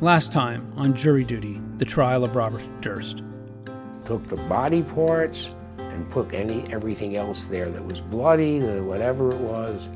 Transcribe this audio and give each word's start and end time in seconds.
Last 0.00 0.32
time 0.32 0.72
on 0.76 0.94
jury 0.94 1.24
duty, 1.24 1.60
the 1.78 1.84
trial 1.84 2.22
of 2.22 2.36
Robert 2.36 2.62
Durst. 2.80 3.24
Took 4.04 4.28
the 4.28 4.36
body 4.36 4.80
parts 4.80 5.50
and 5.76 6.08
put 6.08 6.32
any 6.32 6.62
everything 6.72 7.16
else 7.16 7.46
there 7.46 7.68
that 7.72 7.84
was 7.84 8.00
bloody, 8.00 8.60
whatever 8.60 9.32
it 9.32 9.38
was, 9.38 9.88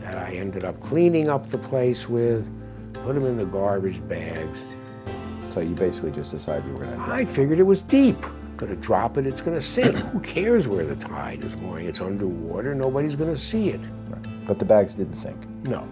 that 0.00 0.16
I 0.16 0.32
ended 0.32 0.64
up 0.64 0.80
cleaning 0.80 1.28
up 1.28 1.50
the 1.50 1.58
place 1.58 2.08
with, 2.08 2.50
put 2.94 3.14
them 3.14 3.26
in 3.26 3.36
the 3.36 3.44
garbage 3.44 4.06
bags. 4.08 4.66
So 5.50 5.60
you 5.60 5.76
basically 5.76 6.10
just 6.10 6.32
decided 6.32 6.66
you 6.66 6.72
were 6.72 6.84
going 6.84 6.98
to. 6.98 7.00
I 7.00 7.24
figured 7.24 7.60
it 7.60 7.62
was 7.62 7.80
deep. 7.80 8.20
Going 8.56 8.74
to 8.74 8.80
drop 8.80 9.18
it, 9.18 9.26
it's 9.26 9.40
going 9.40 9.56
to 9.56 9.62
sink. 9.62 9.96
Who 9.98 10.18
cares 10.18 10.66
where 10.66 10.84
the 10.84 10.96
tide 10.96 11.44
is 11.44 11.54
going? 11.54 11.86
It's 11.86 12.00
underwater. 12.00 12.74
Nobody's 12.74 13.14
going 13.14 13.32
to 13.32 13.40
see 13.40 13.68
it. 13.68 13.80
Right. 14.08 14.26
But 14.48 14.58
the 14.58 14.64
bags 14.64 14.96
didn't 14.96 15.14
sink. 15.14 15.48
No. 15.62 15.82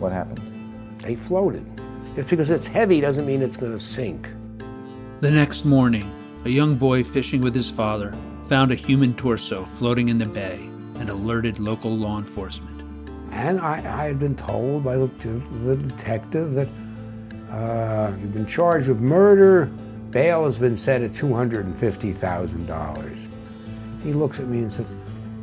What 0.00 0.12
happened? 0.12 0.42
They 0.98 1.16
floated. 1.16 1.64
Just 2.18 2.30
because 2.30 2.50
it's 2.50 2.66
heavy 2.66 3.00
doesn't 3.00 3.26
mean 3.26 3.42
it's 3.42 3.56
going 3.56 3.70
to 3.70 3.78
sink. 3.78 4.28
The 5.20 5.30
next 5.30 5.64
morning, 5.64 6.12
a 6.44 6.48
young 6.48 6.74
boy 6.74 7.04
fishing 7.04 7.40
with 7.40 7.54
his 7.54 7.70
father 7.70 8.12
found 8.48 8.72
a 8.72 8.74
human 8.74 9.14
torso 9.14 9.64
floating 9.64 10.08
in 10.08 10.18
the 10.18 10.26
bay 10.26 10.68
and 10.96 11.10
alerted 11.10 11.60
local 11.60 11.96
law 11.96 12.18
enforcement. 12.18 12.82
And 13.30 13.60
I, 13.60 13.76
I 13.76 14.06
had 14.06 14.18
been 14.18 14.34
told 14.34 14.82
by 14.82 14.96
the, 14.96 15.06
the 15.06 15.76
detective 15.76 16.54
that 16.54 16.66
uh, 17.52 18.10
you've 18.20 18.34
been 18.34 18.46
charged 18.46 18.88
with 18.88 18.98
murder. 18.98 19.66
Bail 20.10 20.44
has 20.44 20.58
been 20.58 20.76
set 20.76 21.02
at 21.02 21.12
$250,000. 21.12 23.28
He 24.02 24.12
looks 24.12 24.40
at 24.40 24.48
me 24.48 24.58
and 24.58 24.72
says, 24.72 24.90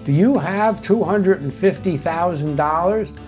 Do 0.03 0.11
you 0.11 0.37
have 0.37 0.81
$250,000? 0.81 3.19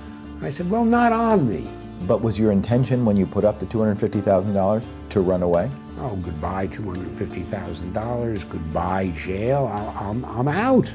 I 0.41 0.49
said, 0.49 0.69
Well, 0.69 0.83
not 0.83 1.13
on 1.13 1.49
me. 1.49 1.69
But 2.05 2.21
was 2.21 2.37
your 2.37 2.51
intention 2.51 3.05
when 3.05 3.17
you 3.17 3.25
put 3.25 3.43
up 3.43 3.59
the 3.59 3.65
$250,000 3.65 4.85
to 5.09 5.21
run 5.21 5.41
away? 5.41 5.69
Oh, 5.99 6.15
goodbye 6.17 6.67
$250,000, 6.67 8.49
goodbye 8.49 9.08
jail, 9.17 9.66
i 9.66 10.07
I'm, 10.07 10.23
I'm 10.25 10.47
out. 10.47 10.94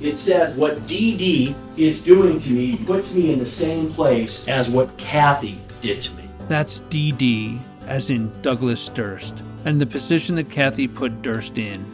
It 0.00 0.16
says 0.16 0.56
what 0.56 0.76
DD 0.78 1.54
is 1.76 2.00
doing 2.00 2.40
to 2.40 2.50
me 2.50 2.76
puts 2.84 3.14
me 3.14 3.32
in 3.32 3.38
the 3.38 3.46
same 3.46 3.88
place 3.88 4.48
as 4.48 4.68
what 4.70 4.96
Kathy 4.98 5.58
did 5.80 6.02
to 6.02 6.16
me. 6.16 6.28
That's 6.48 6.80
DD, 6.90 7.60
as 7.86 8.10
in 8.10 8.32
Douglas 8.42 8.88
Durst, 8.88 9.42
and 9.64 9.80
the 9.80 9.86
position 9.86 10.36
that 10.36 10.50
Kathy 10.50 10.88
put 10.88 11.22
Durst 11.22 11.58
in 11.58 11.84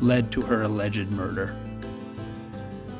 led 0.00 0.30
to 0.32 0.42
her 0.42 0.62
alleged 0.62 1.10
murder. 1.10 1.54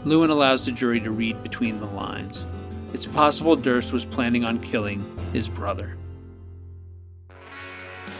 Lewin 0.05 0.31
allows 0.31 0.65
the 0.65 0.73
jury 0.73 1.01
to 1.01 1.11
read 1.11 1.43
between 1.43 1.81
the 1.81 1.87
lines. 1.87 2.45
It's 2.95 3.07
possible 3.07 3.55
Durst 3.55 3.93
was 3.93 4.05
planning 4.05 4.45
on 4.45 4.61
killing 4.61 5.05
his 5.33 5.49
brother. 5.49 5.97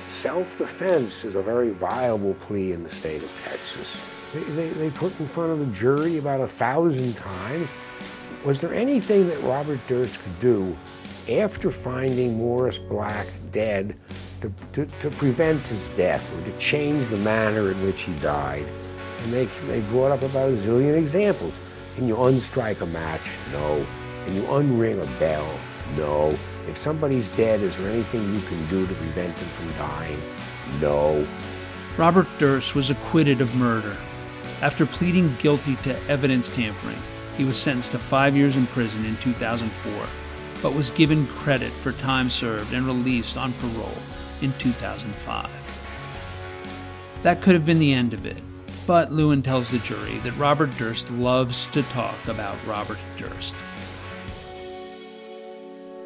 Self 0.07 0.59
defense 0.59 1.25
is 1.25 1.37
a 1.37 1.43
very 1.43 1.71
viable 1.71 2.35
plea 2.35 2.73
in 2.73 2.83
the 2.83 2.89
state 2.89 3.23
of 3.23 3.35
Texas. 3.37 3.97
They, 4.35 4.43
they, 4.43 4.69
they, 4.71 4.91
put 4.91 5.19
in 5.21 5.27
front 5.27 5.51
of 5.51 5.59
the 5.59 5.67
jury 5.67 6.19
about 6.19 6.41
a 6.41 6.47
thousand 6.47 7.17
times. 7.17 7.71
Was 8.45 8.61
there 8.61 8.75
anything 8.75 9.27
that 9.29 9.43
Robert 9.43 9.81
Durst 9.87 10.21
could 10.21 10.39
do 10.39 10.77
after 11.31 11.71
finding 11.71 12.37
Morris 12.37 12.79
Black 12.79 13.27
dead 13.53 13.99
to, 14.43 14.53
to, 14.73 14.87
to, 15.01 15.11
prevent 15.17 15.67
his 15.67 15.89
death 15.91 16.31
or 16.37 16.45
to 16.45 16.59
change 16.59 17.09
the 17.09 17.17
manner 17.19 17.71
in 17.71 17.83
which 17.83 18.03
he 18.03 18.15
died? 18.17 18.67
And 19.19 19.33
they, 19.33 19.47
they 19.67 19.81
brought 19.81 20.13
up 20.13 20.23
about 20.23 20.51
a 20.51 20.57
zillion 20.57 20.97
examples. 20.97 21.59
Can 21.97 22.07
you 22.07 22.17
unstrike 22.17 22.81
a 22.83 22.87
match? 22.87 23.31
No. 23.51 23.85
Can 24.29 24.37
you 24.37 24.43
unring 24.43 25.03
a 25.03 25.19
bell? 25.19 25.59
No. 25.97 26.37
If 26.69 26.77
somebody's 26.77 27.31
dead, 27.31 27.63
is 27.63 27.79
there 27.79 27.91
anything 27.91 28.35
you 28.35 28.43
can 28.43 28.67
do 28.67 28.87
to 28.87 28.93
prevent 28.93 29.35
them 29.35 29.49
from 29.49 29.71
dying? 29.71 30.23
No. 30.83 31.27
Robert 31.97 32.29
Durst 32.39 32.75
was 32.75 32.91
acquitted 32.91 33.41
of 33.41 33.55
murder. 33.57 33.97
After 34.61 34.85
pleading 34.85 35.35
guilty 35.37 35.77
to 35.77 35.99
evidence 36.09 36.51
tampering, 36.51 36.99
he 37.39 37.47
was 37.47 37.57
sentenced 37.57 37.93
to 37.93 37.99
five 37.99 38.37
years 38.37 38.59
in 38.59 38.67
prison 38.67 39.03
in 39.07 39.17
2004, 39.17 40.07
but 40.61 40.75
was 40.75 40.91
given 40.91 41.27
credit 41.29 41.73
for 41.73 41.93
time 41.93 42.29
served 42.29 42.75
and 42.75 42.87
released 42.87 43.39
on 43.39 43.55
parole 43.55 44.03
in 44.43 44.53
2005. 44.59 45.89
That 47.23 47.41
could 47.41 47.55
have 47.55 47.65
been 47.65 47.79
the 47.79 47.95
end 47.95 48.13
of 48.13 48.27
it, 48.27 48.43
but 48.87 49.11
Lewin 49.11 49.41
tells 49.41 49.71
the 49.71 49.79
jury 49.79 50.19
that 50.19 50.37
Robert 50.37 50.77
Durst 50.77 51.11
loves 51.13 51.67
to 51.69 51.83
talk 51.85 52.29
about 52.29 52.59
Robert 52.67 52.99
Durst. 53.17 53.55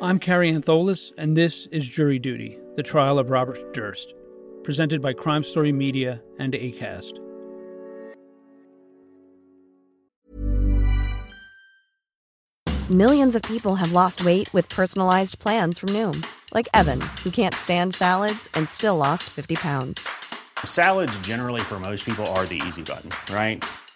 I'm 0.02 0.18
Kary 0.18 0.50
Antholis, 0.50 1.12
and 1.16 1.36
this 1.36 1.66
is 1.66 1.86
Jury 1.86 2.18
Duty, 2.18 2.58
the 2.74 2.82
trial 2.82 3.20
of 3.20 3.30
Robert 3.30 3.72
Durst, 3.72 4.12
presented 4.64 5.00
by 5.00 5.12
Crime 5.12 5.44
Story 5.44 5.70
Media 5.70 6.20
and 6.40 6.54
ACAST. 6.54 7.20
Millions 12.90 13.36
of 13.36 13.42
people 13.42 13.76
have 13.76 13.92
lost 13.92 14.24
weight 14.24 14.52
with 14.52 14.68
personalized 14.68 15.38
plans 15.38 15.78
from 15.78 15.90
Noom, 15.90 16.26
like 16.52 16.68
Evan, 16.74 17.00
who 17.22 17.30
can't 17.30 17.54
stand 17.54 17.94
salads 17.94 18.48
and 18.54 18.68
still 18.70 18.96
lost 18.96 19.30
50 19.30 19.54
pounds. 19.54 20.08
Salads, 20.64 21.16
generally, 21.20 21.60
for 21.60 21.78
most 21.78 22.04
people, 22.04 22.26
are 22.34 22.44
the 22.46 22.60
easy 22.66 22.82
button, 22.82 23.10
right? 23.32 23.64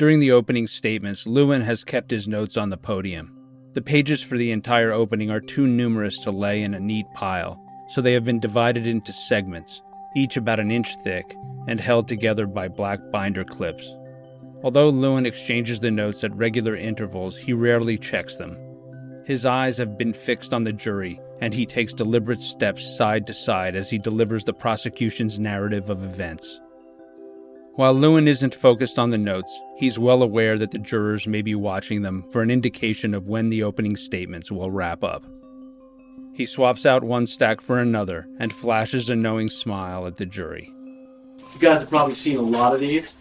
During 0.00 0.18
the 0.18 0.32
opening 0.32 0.66
statements, 0.66 1.26
Lewin 1.26 1.60
has 1.60 1.84
kept 1.84 2.10
his 2.10 2.26
notes 2.26 2.56
on 2.56 2.70
the 2.70 2.78
podium. 2.78 3.36
The 3.74 3.82
pages 3.82 4.22
for 4.22 4.38
the 4.38 4.50
entire 4.50 4.92
opening 4.92 5.30
are 5.30 5.42
too 5.42 5.66
numerous 5.66 6.18
to 6.20 6.30
lay 6.30 6.62
in 6.62 6.72
a 6.72 6.80
neat 6.80 7.04
pile, 7.12 7.62
so 7.86 8.00
they 8.00 8.14
have 8.14 8.24
been 8.24 8.40
divided 8.40 8.86
into 8.86 9.12
segments, 9.12 9.82
each 10.16 10.38
about 10.38 10.58
an 10.58 10.70
inch 10.70 10.96
thick, 11.04 11.36
and 11.68 11.78
held 11.78 12.08
together 12.08 12.46
by 12.46 12.66
black 12.66 12.98
binder 13.12 13.44
clips. 13.44 13.94
Although 14.62 14.88
Lewin 14.88 15.26
exchanges 15.26 15.80
the 15.80 15.90
notes 15.90 16.24
at 16.24 16.34
regular 16.34 16.76
intervals, 16.76 17.36
he 17.36 17.52
rarely 17.52 17.98
checks 17.98 18.36
them. 18.36 18.56
His 19.26 19.44
eyes 19.44 19.76
have 19.76 19.98
been 19.98 20.14
fixed 20.14 20.54
on 20.54 20.64
the 20.64 20.72
jury, 20.72 21.20
and 21.42 21.52
he 21.52 21.66
takes 21.66 21.92
deliberate 21.92 22.40
steps 22.40 22.96
side 22.96 23.26
to 23.26 23.34
side 23.34 23.76
as 23.76 23.90
he 23.90 23.98
delivers 23.98 24.44
the 24.44 24.54
prosecution's 24.54 25.38
narrative 25.38 25.90
of 25.90 26.02
events. 26.02 26.58
While 27.80 27.94
Lewin 27.94 28.28
isn't 28.28 28.54
focused 28.54 28.98
on 28.98 29.08
the 29.08 29.16
notes, 29.16 29.58
he's 29.74 29.98
well 29.98 30.22
aware 30.22 30.58
that 30.58 30.70
the 30.70 30.76
jurors 30.76 31.26
may 31.26 31.40
be 31.40 31.54
watching 31.54 32.02
them 32.02 32.28
for 32.30 32.42
an 32.42 32.50
indication 32.50 33.14
of 33.14 33.26
when 33.26 33.48
the 33.48 33.62
opening 33.62 33.96
statements 33.96 34.52
will 34.52 34.70
wrap 34.70 35.02
up. 35.02 35.24
He 36.34 36.44
swaps 36.44 36.84
out 36.84 37.02
one 37.02 37.24
stack 37.24 37.62
for 37.62 37.78
another 37.78 38.28
and 38.38 38.52
flashes 38.52 39.08
a 39.08 39.16
knowing 39.16 39.48
smile 39.48 40.06
at 40.06 40.18
the 40.18 40.26
jury. 40.26 40.70
You 41.54 41.58
guys 41.58 41.80
have 41.80 41.88
probably 41.88 42.12
seen 42.12 42.36
a 42.36 42.42
lot 42.42 42.74
of 42.74 42.80
these. 42.80 43.16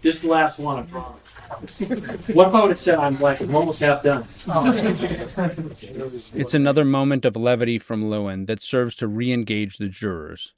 This 0.00 0.14
is 0.14 0.22
the 0.22 0.28
last 0.28 0.60
one, 0.60 0.78
I 0.78 0.82
promise. 0.82 1.80
what 2.28 2.46
if 2.46 2.54
I 2.54 2.60
would 2.60 2.68
have 2.68 2.78
said 2.78 3.00
I'm 3.00 3.18
like 3.18 3.40
I'm 3.40 3.52
almost 3.52 3.80
half 3.80 4.04
done? 4.04 4.22
it's 6.36 6.54
another 6.54 6.84
moment 6.84 7.24
of 7.24 7.34
levity 7.34 7.80
from 7.80 8.08
Lewin 8.08 8.46
that 8.46 8.62
serves 8.62 8.94
to 8.94 9.08
re 9.08 9.32
engage 9.32 9.78
the 9.78 9.88
jurors. 9.88 10.54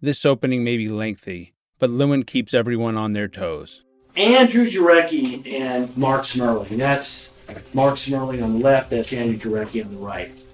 This 0.00 0.26
opening 0.26 0.64
may 0.64 0.76
be 0.76 0.88
lengthy, 0.88 1.54
but 1.80 1.90
Lewin 1.90 2.22
keeps 2.22 2.54
everyone 2.54 2.96
on 2.96 3.14
their 3.14 3.26
toes. 3.26 3.82
Andrew 4.16 4.66
Jarecki 4.66 5.52
and 5.52 5.96
Mark 5.96 6.22
Smerling. 6.22 6.76
That's 6.76 7.30
Mark 7.74 7.94
Smerling 7.94 8.44
on 8.44 8.58
the 8.58 8.64
left, 8.64 8.90
that's 8.90 9.12
Andrew 9.12 9.36
Jarecki 9.36 9.84
on 9.84 9.92
the 9.92 10.00
right. 10.00 10.46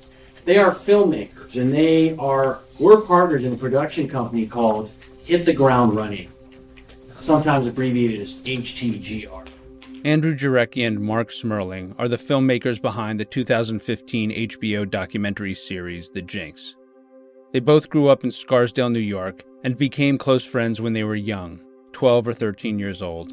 They 0.45 0.59
are 0.59 0.71
filmmakers 0.71 1.61
and 1.61 1.73
they 1.73 2.17
are, 2.17 2.61
we're 2.79 3.01
partners 3.03 3.45
in 3.45 3.53
a 3.53 3.57
production 3.57 4.09
company 4.09 4.47
called 4.47 4.91
Hit 5.25 5.45
the 5.45 5.53
Ground 5.53 5.97
Running, 5.97 6.29
sometimes 7.11 7.67
abbreviated 7.67 8.21
as 8.21 8.43
HTGR. 8.45 9.53
Andrew 10.05 10.37
Jarecki 10.37 10.87
and 10.87 11.01
Mark 11.01 11.31
Smerling 11.31 11.95
are 11.99 12.07
the 12.07 12.17
filmmakers 12.17 12.81
behind 12.81 13.19
the 13.19 13.25
2015 13.25 14.31
HBO 14.31 14.89
documentary 14.89 15.55
series 15.55 16.11
The 16.11 16.23
Jinx. 16.23 16.77
They 17.57 17.61
both 17.61 17.89
grew 17.89 18.09
up 18.09 18.23
in 18.23 18.31
Scarsdale, 18.31 18.91
New 18.91 18.99
York, 18.99 19.43
and 19.65 19.79
became 19.79 20.19
close 20.19 20.45
friends 20.45 20.83
when 20.83 20.93
they 20.93 21.05
were 21.05 21.15
young, 21.15 21.59
12 21.93 22.29
or 22.29 22.35
13 22.35 22.79
years 22.79 23.01
old. 23.01 23.33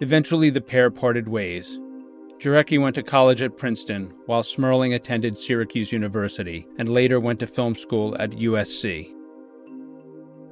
Eventually, 0.00 0.50
the 0.50 0.60
pair 0.60 0.90
parted 0.90 1.28
ways. 1.28 1.78
Jarecki 2.38 2.82
went 2.82 2.96
to 2.96 3.02
college 3.04 3.40
at 3.40 3.56
Princeton, 3.56 4.12
while 4.26 4.42
Smerling 4.42 4.96
attended 4.96 5.38
Syracuse 5.38 5.92
University 5.92 6.66
and 6.80 6.88
later 6.88 7.20
went 7.20 7.38
to 7.38 7.46
film 7.46 7.76
school 7.76 8.16
at 8.18 8.32
USC. 8.32 9.14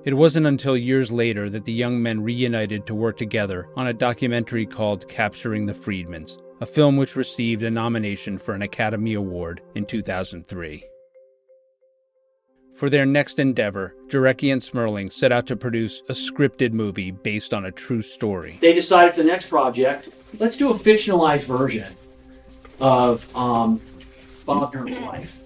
It 0.04 0.14
wasn't 0.14 0.46
until 0.46 0.76
years 0.76 1.10
later 1.10 1.50
that 1.50 1.64
the 1.64 1.72
young 1.72 2.00
men 2.00 2.22
reunited 2.22 2.86
to 2.86 2.94
work 2.94 3.16
together 3.16 3.66
on 3.74 3.88
a 3.88 3.92
documentary 3.92 4.64
called 4.64 5.08
Capturing 5.08 5.66
the 5.66 5.74
Friedmans, 5.74 6.38
a 6.60 6.66
film 6.66 6.96
which 6.96 7.16
received 7.16 7.64
a 7.64 7.68
nomination 7.68 8.38
for 8.38 8.54
an 8.54 8.62
Academy 8.62 9.14
Award 9.14 9.60
in 9.74 9.84
2003. 9.84 10.86
For 12.76 12.90
their 12.90 13.06
next 13.06 13.38
endeavor, 13.38 13.94
Jarecki 14.08 14.52
and 14.52 14.60
Smerling 14.60 15.10
set 15.10 15.32
out 15.32 15.46
to 15.46 15.56
produce 15.56 16.02
a 16.10 16.12
scripted 16.12 16.72
movie 16.72 17.10
based 17.10 17.54
on 17.54 17.64
a 17.64 17.72
true 17.72 18.02
story. 18.02 18.58
They 18.60 18.74
decided 18.74 19.14
for 19.14 19.22
the 19.22 19.28
next 19.28 19.48
project, 19.48 20.10
let's 20.38 20.58
do 20.58 20.70
a 20.70 20.74
fictionalized 20.74 21.46
version 21.46 21.94
of 22.78 23.34
um, 23.34 23.80
Bob 24.44 24.74
Dylan's 24.74 25.00
life. 25.00 25.42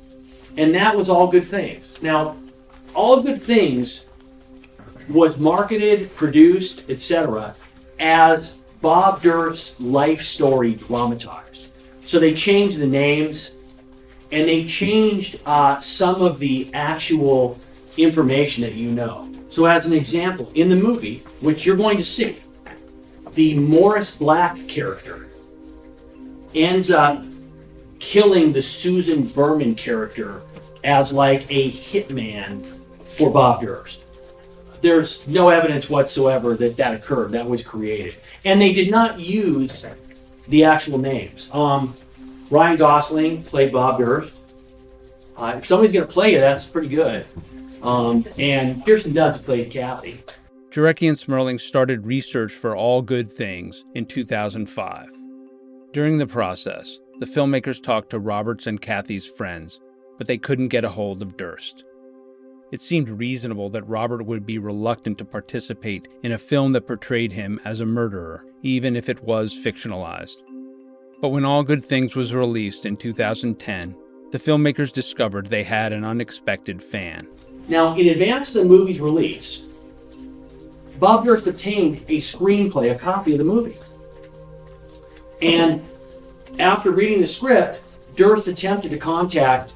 And 0.57 0.75
that 0.75 0.97
was 0.97 1.09
All 1.09 1.29
Good 1.29 1.47
Things. 1.47 2.03
Now, 2.03 2.37
All 2.97 3.23
Good 3.23 3.41
Things 3.41 4.07
was 5.09 5.39
marketed, 5.39 6.13
produced, 6.17 6.91
etc., 6.91 7.55
as 8.01 8.57
Bob 8.83 9.23
Durst's 9.23 9.81
life 9.81 10.21
story 10.23 10.75
dramatized. 10.75 11.87
So 12.03 12.19
they 12.19 12.35
changed 12.35 12.79
the 12.79 12.89
names 12.89 13.55
and 14.33 14.45
they 14.45 14.65
changed 14.65 15.41
uh, 15.47 15.81
some 15.81 16.23
of 16.23 16.39
the 16.39 16.71
actual 16.73 17.59
information 17.97 18.63
that 18.63 18.75
you 18.75 18.91
know. 18.91 19.31
So, 19.49 19.67
as 19.67 19.87
an 19.87 19.93
example, 19.93 20.51
in 20.55 20.69
the 20.69 20.77
movie, 20.77 21.19
which 21.41 21.67
you're 21.67 21.77
going 21.77 21.99
to 21.99 22.05
see, 22.05 22.37
the 23.35 23.59
Morris 23.59 24.17
Black 24.17 24.57
character 24.69 25.29
ends 26.55 26.91
up 26.91 27.23
killing 27.99 28.53
the 28.53 28.63
Susan 28.63 29.27
Berman 29.27 29.75
character 29.75 30.43
as 30.85 31.13
like 31.13 31.45
a 31.51 31.71
hitman 31.71 32.65
for 33.05 33.31
Bob 33.31 33.61
Durst 33.61 34.01
there's 34.81 35.27
no 35.29 35.49
evidence 35.49 35.91
whatsoever 35.91 36.55
that 36.55 36.77
that 36.77 36.95
occurred. 36.95 37.33
That 37.33 37.49
was 37.49 37.63
created, 37.63 38.17
and 38.45 38.61
they 38.61 38.73
did 38.73 38.91
not 38.91 39.19
use 39.19 39.87
the 40.49 40.65
actual 40.65 40.99
names. 40.99 41.51
Um, 41.53 41.95
Ryan 42.51 42.77
Gosling 42.77 43.43
played 43.43 43.73
Bob 43.73 43.99
Durst. 43.99 44.37
Uh, 45.37 45.55
if 45.57 45.65
somebody's 45.65 45.93
going 45.93 46.07
to 46.07 46.13
play 46.13 46.33
you, 46.33 46.41
that's 46.41 46.67
pretty 46.67 46.89
good. 46.89 47.25
Um, 47.83 48.25
and 48.39 48.85
Kirsten 48.85 49.13
Dunst 49.13 49.45
played 49.45 49.71
Kathy. 49.71 50.19
Jarecki 50.71 51.09
and 51.09 51.17
Smerling 51.17 51.59
started 51.59 52.07
research 52.07 52.53
for 52.53 52.77
All 52.77 53.03
Good 53.03 53.31
Things 53.31 53.85
in 53.95 54.05
2005. 54.05 55.11
During 55.93 56.19
the 56.19 56.27
process, 56.27 56.99
the 57.19 57.27
filmmakers 57.27 57.83
talked 57.83 58.11
to 58.11 58.19
Roberts 58.19 58.67
and 58.67 58.81
Kathy's 58.81 59.27
friends, 59.27 59.81
but 60.19 60.27
they 60.27 60.39
couldn't 60.39 60.69
get 60.69 60.85
a 60.85 60.89
hold 60.89 61.23
of 61.23 61.37
Durst. 61.37 61.85
It 62.71 62.81
seemed 62.81 63.09
reasonable 63.09 63.69
that 63.71 63.89
Robert 63.89 64.25
would 64.25 64.47
be 64.47 64.59
reluctant 64.59 65.19
to 65.19 65.25
participate 65.25 66.07
in 66.23 66.33
a 66.33 66.39
film 66.39 66.73
that 66.73 66.87
portrayed 66.87 67.33
him 67.33 67.61
as 67.65 67.81
a 67.81 67.87
murderer, 67.87 68.45
even 68.63 68.95
if 68.95 69.09
it 69.09 69.25
was 69.25 69.55
fictionalized. 69.55 70.43
But 71.21 71.29
when 71.29 71.45
All 71.45 71.63
Good 71.63 71.85
Things 71.85 72.17
was 72.17 72.35
released 72.35 72.87
in 72.87 72.97
2010, 72.97 73.95
the 74.31 74.39
filmmakers 74.39 74.93
discovered 74.93 75.47
they 75.47 75.65
had 75.65 75.93
an 75.93 76.05
unexpected 76.05 76.83
fan. 76.83 77.29
Now, 77.69 77.95
in 77.95 78.09
advance 78.09 78.55
of 78.55 78.63
the 78.63 78.69
movie's 78.69 79.01
release, 79.01 79.85
Bob 80.99 81.25
Durst 81.25 81.47
obtained 81.47 81.97
a 82.09 82.19
screenplay, 82.19 82.95
a 82.95 82.99
copy 82.99 83.33
of 83.33 83.39
the 83.39 83.45
movie. 83.45 83.77
And 85.43 85.83
after 86.59 86.91
reading 86.91 87.21
the 87.21 87.27
script, 87.27 87.83
Durst 88.17 88.49
attempted 88.49 88.91
to 88.91 88.99
contact 88.99 89.75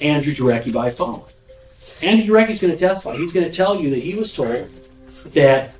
Andrew 0.00 0.32
Jarecki 0.32 0.72
by 0.72 0.90
phone. 0.90 1.22
Andy 2.02 2.26
Jarecki's 2.26 2.60
going 2.60 2.72
to 2.72 2.78
testify. 2.78 3.16
He's 3.16 3.32
going 3.32 3.46
to 3.46 3.52
tell 3.52 3.80
you 3.80 3.90
that 3.90 3.98
he 3.98 4.14
was 4.14 4.34
told 4.34 4.68
that 5.32 5.74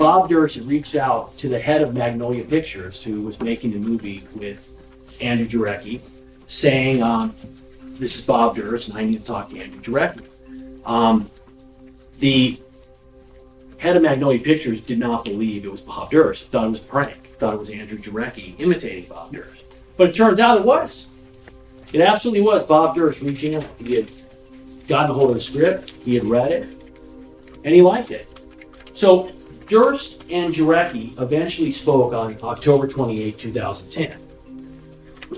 Bob 0.00 0.30
Durst 0.30 0.58
reached 0.62 0.94
out 0.96 1.36
to 1.36 1.46
the 1.46 1.58
head 1.58 1.82
of 1.82 1.94
Magnolia 1.94 2.42
Pictures, 2.42 3.04
who 3.04 3.20
was 3.20 3.38
making 3.42 3.72
the 3.72 3.78
movie 3.78 4.22
with 4.34 5.18
Andrew 5.20 5.46
Jarecki, 5.46 6.00
saying, 6.46 7.02
um, 7.02 7.34
"This 7.98 8.18
is 8.18 8.24
Bob 8.24 8.56
Durst, 8.56 8.88
and 8.88 8.96
I 8.96 9.04
need 9.04 9.18
to 9.18 9.24
talk 9.26 9.50
to 9.50 9.60
Andrew 9.60 9.78
Jarecki." 9.78 10.22
Um, 10.86 11.26
the 12.18 12.58
head 13.76 13.94
of 13.94 14.00
Magnolia 14.02 14.38
Pictures 14.38 14.80
did 14.80 14.98
not 14.98 15.26
believe 15.26 15.66
it 15.66 15.70
was 15.70 15.82
Bob 15.82 16.10
Durst. 16.10 16.44
Thought 16.44 16.68
it 16.68 16.70
was 16.70 16.82
a 16.82 16.86
prank. 16.86 17.16
Thought 17.36 17.52
it 17.52 17.60
was 17.60 17.68
Andrew 17.68 17.98
Jarecki 17.98 18.58
imitating 18.58 19.04
Bob 19.04 19.34
Durst. 19.34 19.66
But 19.98 20.08
it 20.08 20.14
turns 20.14 20.40
out 20.40 20.56
it 20.56 20.64
was. 20.64 21.10
It 21.92 22.00
absolutely 22.00 22.40
was 22.40 22.66
Bob 22.66 22.94
Durst 22.94 23.20
reaching 23.20 23.56
out. 23.56 23.66
He 23.78 23.96
had 23.96 24.10
gotten 24.88 25.10
a 25.10 25.12
hold 25.12 25.28
of 25.28 25.34
the 25.34 25.42
script, 25.42 25.90
he 26.02 26.14
had 26.14 26.24
read 26.24 26.50
it, 26.50 26.68
and 27.64 27.74
he 27.74 27.82
liked 27.82 28.10
it. 28.10 28.26
So 28.94 29.30
Durst 29.70 30.24
and 30.32 30.52
Jarecki 30.52 31.16
eventually 31.22 31.70
spoke 31.70 32.12
on 32.12 32.36
October 32.42 32.88
28, 32.88 33.38
2010. 33.38 34.18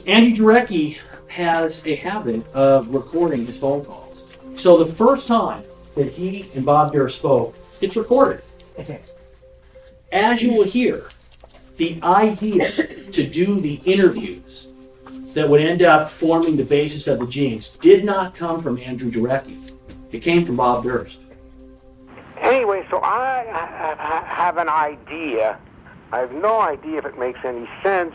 Andy 0.06 0.32
Jarecki 0.34 0.98
has 1.28 1.86
a 1.86 1.94
habit 1.94 2.46
of 2.54 2.88
recording 2.94 3.44
his 3.44 3.58
phone 3.58 3.84
calls. 3.84 4.38
So 4.56 4.78
the 4.78 4.86
first 4.86 5.28
time 5.28 5.62
that 5.96 6.08
he 6.08 6.46
and 6.54 6.64
Bob 6.64 6.92
Durst 6.92 7.18
spoke, 7.18 7.54
it's 7.82 7.94
recorded. 7.94 8.40
As 10.10 10.42
you 10.42 10.54
will 10.54 10.64
hear, 10.64 11.04
the 11.76 12.00
idea 12.02 12.70
to 12.70 13.28
do 13.28 13.60
the 13.60 13.82
interviews 13.84 14.72
that 15.34 15.46
would 15.46 15.60
end 15.60 15.82
up 15.82 16.08
forming 16.08 16.56
the 16.56 16.64
basis 16.64 17.06
of 17.06 17.18
the 17.18 17.26
Jinx 17.26 17.76
did 17.76 18.02
not 18.02 18.34
come 18.34 18.62
from 18.62 18.78
Andrew 18.78 19.10
Jarecki. 19.10 19.74
It 20.10 20.20
came 20.20 20.46
from 20.46 20.56
Bob 20.56 20.84
Durst. 20.84 21.21
Anyway, 22.42 22.86
so 22.90 22.98
I, 22.98 23.44
I, 23.44 23.96
I 23.98 24.24
have 24.26 24.58
an 24.58 24.68
idea. 24.68 25.58
I 26.12 26.18
have 26.18 26.32
no 26.32 26.60
idea 26.60 26.98
if 26.98 27.06
it 27.06 27.18
makes 27.18 27.40
any 27.44 27.68
sense, 27.82 28.14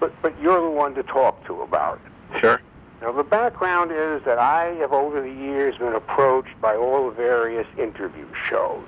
but, 0.00 0.12
but 0.22 0.38
you're 0.40 0.60
the 0.60 0.70
one 0.70 0.94
to 0.94 1.02
talk 1.02 1.44
to 1.46 1.62
about 1.62 2.00
it. 2.04 2.40
Sure. 2.40 2.60
Now, 3.02 3.12
the 3.12 3.22
background 3.22 3.92
is 3.92 4.22
that 4.24 4.38
I 4.38 4.74
have 4.80 4.92
over 4.92 5.20
the 5.20 5.30
years 5.30 5.76
been 5.76 5.92
approached 5.92 6.58
by 6.60 6.74
all 6.74 7.10
the 7.10 7.14
various 7.14 7.66
interview 7.78 8.26
shows. 8.48 8.86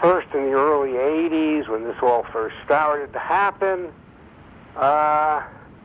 First 0.00 0.28
in 0.32 0.44
the 0.44 0.52
early 0.52 0.92
80s, 0.92 1.68
when 1.68 1.84
this 1.84 1.96
all 2.00 2.24
first 2.32 2.56
started 2.64 3.12
to 3.12 3.18
happen, 3.18 3.92
uh, 4.76 5.42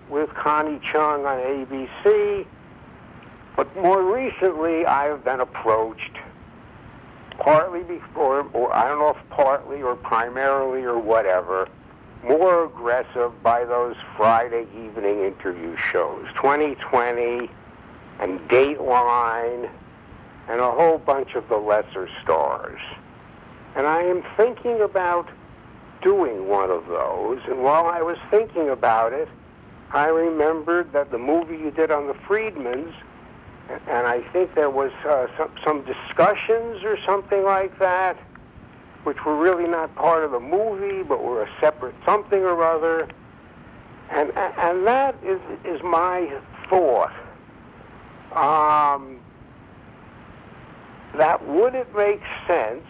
with 0.09 0.29
Connie 0.35 0.79
Chung 0.79 1.25
on 1.25 1.37
ABC. 1.39 2.45
But 3.55 3.75
more 3.75 4.03
recently, 4.03 4.85
I 4.85 5.05
have 5.05 5.23
been 5.23 5.39
approached, 5.39 6.17
partly 7.45 7.83
before, 7.83 8.49
or 8.53 8.73
I 8.75 8.87
don't 8.87 8.97
know 8.97 9.11
if 9.11 9.29
partly 9.29 9.83
or 9.83 9.95
primarily 9.95 10.81
or 10.81 10.97
whatever, 10.97 11.69
more 12.23 12.65
aggressive 12.65 13.31
by 13.43 13.63
those 13.63 13.95
Friday 14.17 14.65
evening 14.71 15.23
interview 15.23 15.77
shows, 15.77 16.25
2020 16.37 17.47
and 18.19 18.39
Dateline, 18.49 19.69
and 20.49 20.59
a 20.59 20.71
whole 20.71 20.97
bunch 20.97 21.35
of 21.35 21.47
the 21.47 21.57
lesser 21.57 22.09
stars. 22.23 22.79
And 23.75 23.85
I 23.85 24.01
am 24.01 24.23
thinking 24.35 24.81
about 24.81 25.29
doing 26.01 26.47
one 26.47 26.71
of 26.71 26.87
those, 26.87 27.41
and 27.47 27.61
while 27.61 27.85
I 27.85 28.01
was 28.01 28.17
thinking 28.31 28.69
about 28.69 29.13
it, 29.13 29.29
I 29.91 30.07
remembered 30.07 30.91
that 30.93 31.11
the 31.11 31.19
movie 31.19 31.57
you 31.57 31.69
did 31.69 31.91
on 31.91 32.07
the 32.07 32.15
Friedmans, 32.27 32.95
and 33.69 34.07
I 34.07 34.21
think 34.31 34.53
there 34.55 34.69
was 34.69 34.91
uh, 35.07 35.27
some, 35.37 35.51
some 35.63 35.85
discussions 35.85 36.83
or 36.83 37.01
something 37.01 37.43
like 37.43 37.77
that, 37.79 38.17
which 39.03 39.23
were 39.25 39.35
really 39.35 39.67
not 39.67 39.93
part 39.95 40.23
of 40.23 40.31
the 40.31 40.39
movie, 40.39 41.03
but 41.03 41.23
were 41.23 41.43
a 41.43 41.49
separate 41.59 41.95
something 42.05 42.39
or 42.39 42.63
other. 42.63 43.07
And, 44.11 44.31
and 44.35 44.85
that 44.85 45.15
is, 45.23 45.39
is 45.63 45.81
my 45.83 46.31
thought. 46.69 47.13
Um, 48.33 49.19
that 51.15 51.47
would 51.47 51.75
it 51.75 51.95
make 51.95 52.21
sense 52.45 52.85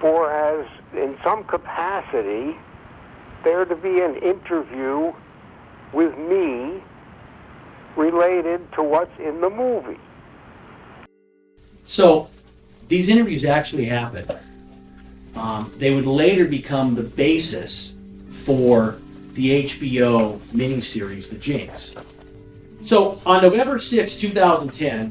for, 0.00 0.30
as 0.30 0.66
in 0.92 1.16
some 1.24 1.44
capacity, 1.44 2.56
there 3.44 3.64
to 3.64 3.74
be 3.74 4.00
an 4.00 4.16
interview 4.16 5.12
with 5.92 6.16
me 6.18 6.82
related 7.96 8.70
to 8.72 8.82
what's 8.82 9.18
in 9.18 9.40
the 9.40 9.50
movie. 9.50 9.98
So 11.84 12.28
these 12.88 13.08
interviews 13.08 13.44
actually 13.44 13.86
happened. 13.86 14.30
Um, 15.34 15.70
they 15.76 15.94
would 15.94 16.06
later 16.06 16.46
become 16.46 16.94
the 16.94 17.02
basis 17.02 17.94
for 18.28 18.96
the 19.34 19.64
HBO 19.64 20.36
miniseries, 20.54 21.30
The 21.30 21.38
Jinx. 21.38 21.94
So 22.84 23.18
on 23.24 23.42
November 23.42 23.78
6, 23.78 24.18
2010, 24.18 25.10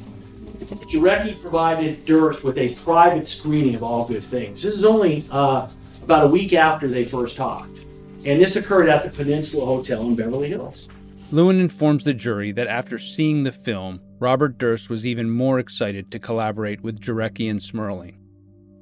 Jarecki 0.92 1.42
provided 1.42 2.06
Durst 2.06 2.44
with 2.44 2.58
a 2.58 2.76
private 2.76 3.28
screening 3.28 3.76
of 3.76 3.84
All 3.84 4.06
Good 4.06 4.24
Things. 4.24 4.62
This 4.62 4.76
is 4.76 4.86
only 4.86 5.24
uh, 5.32 5.68
about 6.04 6.26
a 6.26 6.28
week 6.28 6.54
after 6.54 6.88
they 6.88 7.06
first 7.06 7.36
talked. 7.36 7.70
And 8.26 8.40
this 8.40 8.56
occurred 8.56 8.88
at 8.90 9.04
the 9.04 9.10
Peninsula 9.10 9.66
Hotel 9.66 10.02
in 10.04 10.16
Beverly 10.16 10.50
Hills. 10.50 10.90
Lewin 11.34 11.62
informs 11.62 12.04
the 12.04 12.14
jury 12.14 12.52
that 12.52 12.68
after 12.68 12.98
seeing 12.98 13.44
the 13.44 13.52
film, 13.52 14.02
Robert 14.20 14.58
Durst 14.58 14.90
was 14.90 15.08
even 15.08 15.30
more 15.30 15.60
excited 15.60 16.12
to 16.12 16.20
collaborate 16.20 16.82
with 16.82 17.00
Jarecki 17.00 17.50
and 17.50 17.60
Smerling. 17.60 18.18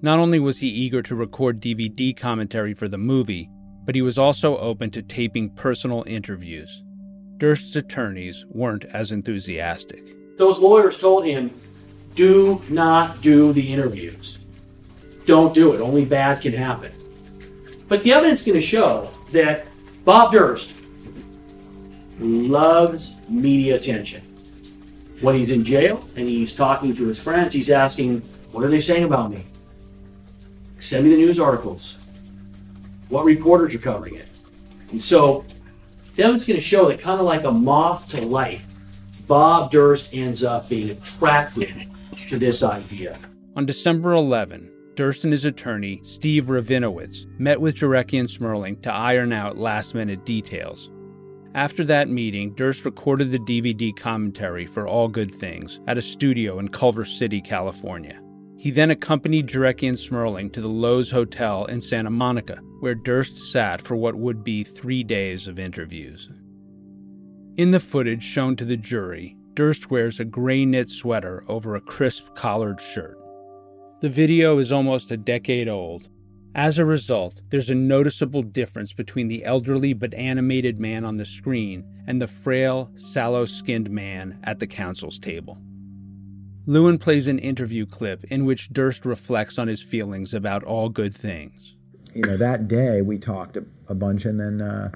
Not 0.02 0.18
only 0.18 0.40
was 0.40 0.58
he 0.58 0.68
eager 0.68 1.04
to 1.04 1.16
record 1.16 1.62
DVD 1.62 2.18
commentary 2.18 2.74
for 2.74 2.88
the 2.88 2.98
movie, 2.98 3.50
but 3.86 3.94
he 3.94 4.02
was 4.02 4.18
also 4.18 4.58
open 4.58 4.90
to 4.92 5.04
taping 5.04 5.52
personal 5.52 6.04
interviews. 6.08 6.84
Durst's 7.38 7.76
attorneys 7.76 8.46
weren't 8.50 8.86
as 8.86 9.12
enthusiastic. 9.12 10.38
Those 10.38 10.58
lawyers 10.58 10.98
told 10.98 11.26
him, 11.26 11.52
do 12.16 12.62
not 12.70 13.22
do 13.22 13.54
the 13.54 13.72
interviews. 13.72 14.46
Don't 15.26 15.54
do 15.54 15.74
it. 15.74 15.82
Only 15.82 16.04
bad 16.04 16.42
can 16.42 16.54
happen. 16.54 16.92
But 17.88 18.02
the 18.02 18.14
evidence 18.14 18.40
is 18.40 18.48
going 18.48 18.60
to 18.60 18.66
show 18.66 19.10
that 19.32 19.66
Bob 20.04 20.32
Durst 20.32 20.79
loves 22.20 23.22
media 23.30 23.76
attention. 23.76 24.22
When 25.22 25.36
he's 25.36 25.52
in 25.52 25.64
jail 25.66 26.00
and 26.16 26.28
he's 26.28 26.56
talking 26.56 26.96
to 26.96 27.08
his 27.08 27.22
friends, 27.22 27.54
he's 27.54 27.70
asking, 27.70 28.22
What 28.52 28.64
are 28.64 28.70
they 28.70 28.82
saying 28.82 29.04
about 29.04 29.32
me? 29.32 29.44
Send 30.80 31.04
me 31.06 31.12
the 31.12 31.18
news 31.18 31.40
articles. 31.40 32.08
What 33.10 33.26
reporters 33.26 33.76
are 33.76 33.80
covering 33.80 34.16
it? 34.16 34.30
And 34.92 35.02
so, 35.02 35.46
evidence 36.18 36.46
going 36.46 36.58
to 36.58 36.62
show 36.62 36.88
that, 36.88 37.00
kind 37.00 37.20
of 37.20 37.26
like 37.26 37.44
a 37.44 37.52
moth 37.52 38.10
to 38.10 38.22
light, 38.22 38.62
Bob 39.28 39.72
Durst 39.72 40.14
ends 40.14 40.44
up 40.44 40.70
being 40.70 40.90
attracted 40.90 41.74
to 42.30 42.38
this 42.38 42.64
idea. 42.64 43.18
On 43.56 43.66
December 43.66 44.14
11, 44.14 44.72
Durst 44.96 45.24
and 45.24 45.34
his 45.34 45.46
attorney, 45.46 46.02
Steve 46.04 46.46
Ravinowitz, 46.46 47.26
met 47.40 47.60
with 47.60 47.76
Jarecki 47.76 48.20
and 48.20 48.28
Smerling 48.28 48.82
to 48.82 48.92
iron 48.92 49.32
out 49.32 49.58
last 49.58 49.96
minute 49.96 50.26
details. 50.26 50.90
After 51.56 51.84
that 51.86 52.10
meeting, 52.10 52.54
Durst 52.54 52.86
recorded 52.86 53.32
the 53.32 53.40
DVD 53.40 53.96
commentary 53.96 54.68
for 54.68 54.88
All 54.88 55.08
Good 55.08 55.34
Things 55.34 55.80
at 55.88 55.98
a 55.98 56.02
studio 56.02 56.60
in 56.60 56.70
Culver 56.70 57.06
City, 57.06 57.42
California. 57.42 58.22
He 58.56 58.70
then 58.70 58.92
accompanied 58.92 59.48
Jarecki 59.48 59.88
and 59.88 59.98
Smerling 59.98 60.54
to 60.54 60.62
the 60.62 60.70
Loews 60.70 61.12
Hotel 61.12 61.66
in 61.66 61.82
Santa 61.82 62.12
Monica, 62.12 62.60
where 62.82 62.94
Durst 62.94 63.38
sat 63.52 63.82
for 63.82 63.96
what 63.96 64.16
would 64.16 64.44
be 64.44 64.64
three 64.64 65.04
days 65.04 65.48
of 65.48 65.58
interviews. 65.58 66.30
In 67.58 67.72
the 67.72 67.80
footage 67.80 68.24
shown 68.24 68.56
to 68.58 68.66
the 68.66 68.78
jury, 68.78 69.36
Durst 69.56 69.90
wears 69.90 70.20
a 70.20 70.26
gray 70.26 70.66
knit 70.66 70.90
sweater 70.90 71.44
over 71.48 71.76
a 71.76 71.82
crisp 71.82 72.36
collared 72.36 72.80
shirt. 72.80 73.18
The 74.02 74.10
video 74.10 74.60
is 74.60 74.72
almost 74.72 75.12
a 75.12 75.18
decade 75.18 75.68
old. 75.68 76.10
As 76.56 76.80
a 76.80 76.86
result, 76.86 77.42
there's 77.50 77.70
a 77.70 77.76
noticeable 77.76 78.42
difference 78.42 78.92
between 78.92 79.28
the 79.28 79.46
elderly 79.46 79.94
but 79.94 80.14
animated 80.16 80.80
man 80.80 81.06
on 81.06 81.18
the 81.18 81.26
screen 81.26 81.84
and 82.08 82.20
the 82.20 82.28
frail, 82.28 82.92
sallow 82.96 83.46
skinned 83.46 83.90
man 83.92 84.40
at 84.44 84.60
the 84.60 84.68
counsel's 84.68 85.20
table. 85.20 85.60
Lewin 86.66 86.98
plays 86.98 87.28
an 87.28 87.40
interview 87.40 87.86
clip 87.86 88.24
in 88.26 88.46
which 88.46 88.70
Durst 88.74 89.06
reflects 89.06 89.58
on 89.58 89.68
his 89.68 89.82
feelings 89.82 90.34
about 90.34 90.64
all 90.64 90.90
good 90.90 91.16
things. 91.16 91.76
You 92.14 92.24
know, 92.24 92.38
that 92.38 92.68
day 92.68 93.02
we 93.02 93.20
talked 93.20 93.56
a, 93.56 93.64
a 93.88 93.96
bunch 93.96 94.26
and 94.26 94.40
then 94.40 94.62
uh, 94.62 94.92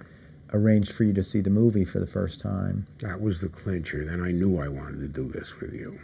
arranged 0.53 0.91
for 0.91 1.03
you 1.03 1.13
to 1.13 1.24
see 1.24 1.41
the 1.41 1.50
movie 1.50 1.86
for 1.86 2.00
the 2.00 2.07
first 2.07 2.39
time. 2.39 2.88
That 3.00 3.22
was 3.22 3.41
the 3.41 3.50
clincher. 3.50 4.05
Then 4.05 4.22
I 4.22 4.31
knew 4.31 4.60
I 4.60 4.67
wanted 4.67 5.01
to 5.01 5.07
do 5.07 5.27
this 5.27 5.60
with 5.60 5.74
you. 5.74 6.00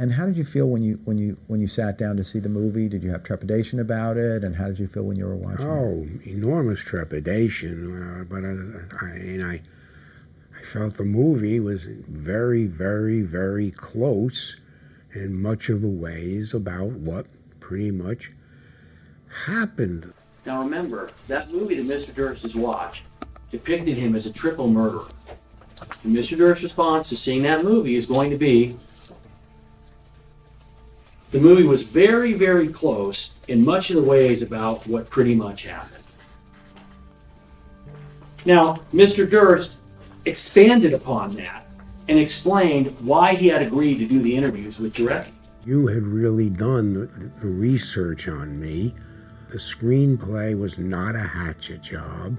And 0.00 0.10
how 0.10 0.24
did 0.24 0.38
you 0.38 0.46
feel 0.46 0.64
when 0.64 0.82
you 0.82 0.98
when 1.04 1.18
you 1.18 1.36
when 1.48 1.60
you 1.60 1.66
sat 1.66 1.98
down 1.98 2.16
to 2.16 2.24
see 2.24 2.38
the 2.38 2.48
movie? 2.48 2.88
Did 2.88 3.02
you 3.02 3.10
have 3.10 3.22
trepidation 3.22 3.80
about 3.80 4.16
it? 4.16 4.44
And 4.44 4.56
how 4.56 4.68
did 4.68 4.78
you 4.78 4.88
feel 4.88 5.02
when 5.02 5.18
you 5.18 5.26
were 5.26 5.36
watching? 5.36 5.66
Oh, 5.66 6.06
it? 6.24 6.26
enormous 6.26 6.80
trepidation. 6.80 7.92
Uh, 8.02 8.24
but 8.24 8.42
I, 8.42 9.04
I, 9.04 9.10
and 9.10 9.44
I, 9.44 9.60
I 10.58 10.62
felt 10.62 10.94
the 10.94 11.04
movie 11.04 11.60
was 11.60 11.84
very, 11.84 12.64
very, 12.64 13.20
very 13.20 13.72
close 13.72 14.56
in 15.12 15.38
much 15.38 15.68
of 15.68 15.82
the 15.82 15.90
ways 15.90 16.54
about 16.54 16.86
what 16.86 17.26
pretty 17.60 17.90
much 17.90 18.30
happened. 19.44 20.14
Now 20.46 20.62
remember, 20.62 21.10
that 21.28 21.52
movie 21.52 21.74
that 21.74 21.84
Mr. 21.84 22.14
Durst 22.14 22.44
has 22.44 22.54
watched 22.54 23.04
depicted 23.50 23.98
him 23.98 24.14
as 24.14 24.24
a 24.24 24.32
triple 24.32 24.68
murderer. 24.68 25.08
And 26.04 26.16
Mr. 26.16 26.38
Durst's 26.38 26.64
response 26.64 27.10
to 27.10 27.18
seeing 27.18 27.42
that 27.42 27.62
movie 27.62 27.96
is 27.96 28.06
going 28.06 28.30
to 28.30 28.38
be 28.38 28.78
the 31.30 31.40
movie 31.40 31.62
was 31.62 31.82
very, 31.82 32.32
very 32.32 32.68
close 32.68 33.40
in 33.46 33.64
much 33.64 33.90
of 33.90 33.96
the 33.96 34.02
ways 34.02 34.42
about 34.42 34.86
what 34.86 35.08
pretty 35.10 35.34
much 35.34 35.64
happened. 35.64 36.04
Now, 38.44 38.74
Mr. 38.92 39.28
Durst 39.28 39.76
expanded 40.24 40.92
upon 40.92 41.34
that 41.34 41.66
and 42.08 42.18
explained 42.18 42.88
why 43.00 43.34
he 43.34 43.48
had 43.48 43.62
agreed 43.62 43.98
to 43.98 44.06
do 44.06 44.20
the 44.20 44.34
interviews 44.34 44.78
with 44.78 44.94
Jarecki. 44.94 45.30
You 45.66 45.86
had 45.86 46.02
really 46.02 46.48
done 46.48 46.94
the, 46.94 47.06
the 47.40 47.48
research 47.48 48.28
on 48.28 48.58
me. 48.58 48.94
The 49.50 49.58
screenplay 49.58 50.58
was 50.58 50.78
not 50.78 51.14
a 51.14 51.20
hatchet 51.20 51.82
job. 51.82 52.38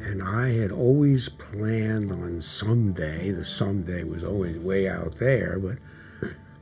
And 0.00 0.22
I 0.22 0.50
had 0.50 0.72
always 0.72 1.28
planned 1.28 2.12
on 2.12 2.40
someday, 2.40 3.30
the 3.30 3.44
someday 3.44 4.04
was 4.04 4.22
always 4.22 4.58
way 4.58 4.88
out 4.88 5.14
there, 5.14 5.58
but 5.58 5.78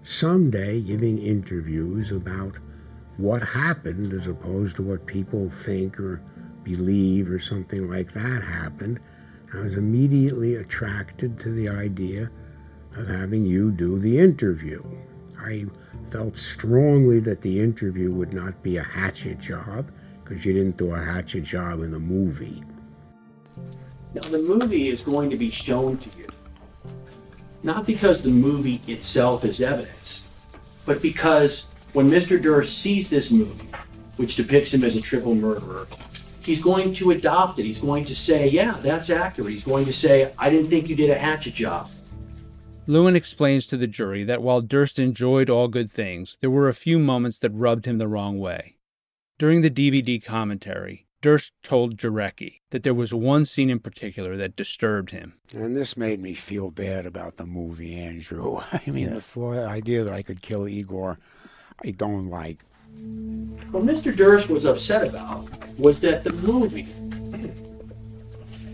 someday 0.05 0.83
giving 0.83 1.19
interviews 1.19 2.13
about 2.13 2.55
what 3.17 3.41
happened 3.43 4.13
as 4.13 4.27
opposed 4.27 4.77
to 4.77 4.83
what 4.83 5.07
people 5.07 5.49
think 5.49 5.99
or 5.99 6.23
believe 6.63 7.31
or 7.31 7.39
something 7.39 7.91
like 7.91 8.13
that 8.13 8.43
happened. 8.43 9.01
I 9.55 9.61
was 9.61 9.77
immediately 9.77 10.57
attracted 10.57 11.39
to 11.39 11.51
the 11.51 11.71
idea 11.71 12.31
of 12.97 13.09
having 13.09 13.47
you 13.47 13.71
do 13.71 13.99
the 13.99 14.19
interview. 14.19 14.83
I 15.41 15.67
felt 16.11 16.37
strongly 16.37 17.19
that 17.21 17.41
the 17.41 17.59
interview 17.59 18.13
would 18.13 18.35
not 18.35 18.63
be 18.63 18.77
a 18.77 18.83
hatchet 18.83 19.39
job 19.39 19.91
because 20.23 20.45
you 20.45 20.53
didn't 20.53 20.77
do 20.77 20.93
a 20.93 21.03
hatchet 21.03 21.45
job 21.45 21.81
in 21.81 21.91
the 21.91 21.99
movie. 21.99 22.63
Now, 24.15 24.23
the 24.23 24.43
movie 24.43 24.89
is 24.89 25.03
going 25.03 25.31
to 25.31 25.37
be 25.37 25.51
shown 25.51 25.97
to 25.99 26.19
you 26.19 26.27
not 27.65 27.87
because 27.87 28.23
the 28.23 28.31
movie 28.31 28.81
itself 28.87 29.45
is 29.45 29.61
evidence, 29.61 30.29
but 30.85 31.01
because 31.01 31.75
when 31.95 32.11
Mr. 32.11 32.41
Durst 32.41 32.79
sees 32.79 33.09
this 33.09 33.31
movie, 33.31 33.69
which 34.17 34.37
depicts 34.37 34.75
him 34.75 34.85
as 34.85 34.97
a 34.97 35.01
triple 35.01 35.35
murderer, 35.35 35.87
he's 36.43 36.63
going 36.63 36.93
to 36.95 37.11
adopt 37.11 37.59
it. 37.59 37.65
He's 37.65 37.81
going 37.81 38.05
to 38.05 38.15
say, 38.15 38.49
yeah, 38.49 38.77
that's 38.83 39.09
accurate. 39.11 39.51
He's 39.51 39.65
going 39.65 39.87
to 39.87 39.93
say, 39.93 40.33
I 40.39 40.51
didn't 40.51 40.69
think 40.69 40.89
you 40.89 40.97
did 40.97 41.11
a 41.11 41.19
hatchet 41.19 41.55
job. 41.55 41.89
Lewin 42.87 43.17
explains 43.17 43.67
to 43.69 43.79
the 43.79 43.87
jury 43.87 44.25
that 44.25 44.43
while 44.43 44.61
Durst 44.61 44.99
enjoyed 44.99 45.49
all 45.49 45.69
good 45.69 45.91
things, 45.91 46.37
there 46.43 46.51
were 46.51 46.69
a 46.69 46.75
few 46.75 46.99
moments 46.99 47.39
that 47.39 47.51
rubbed 47.51 47.87
him 47.87 47.97
the 47.97 48.09
wrong 48.09 48.39
way. 48.39 48.77
During 49.39 49.63
the 49.63 49.71
DVD 49.71 50.23
commentary, 50.23 51.04
Durst 51.25 51.55
told 51.63 51.97
Jarecki 51.97 52.61
that 52.69 52.83
there 52.83 52.93
was 52.93 53.15
one 53.15 53.47
scene 53.47 53.71
in 53.71 53.79
particular 53.79 54.37
that 54.37 54.57
disturbed 54.57 55.11
him. 55.11 55.33
And 55.57 55.75
this 55.75 55.97
made 55.97 56.21
me 56.21 56.35
feel 56.35 56.71
bad 56.71 57.07
about 57.07 57.39
the 57.39 57.47
movie, 57.47 57.99
Andrew. 57.99 58.61
I 58.73 58.83
mean, 58.91 59.09
the 59.09 59.23
thought, 59.23 59.57
idea 59.57 60.05
that 60.05 60.13
I 60.13 60.21
could 60.21 60.43
kill 60.43 60.69
Igor, 60.69 61.19
I 61.83 61.93
don't 61.93 62.29
like. 62.29 62.63
What 63.71 63.85
Mr. 63.85 64.15
Durst 64.15 64.51
was 64.51 64.67
upset 64.67 65.09
about 65.09 65.49
was 65.79 65.99
that 66.03 66.25
the 66.25 66.33
movie, 66.47 66.89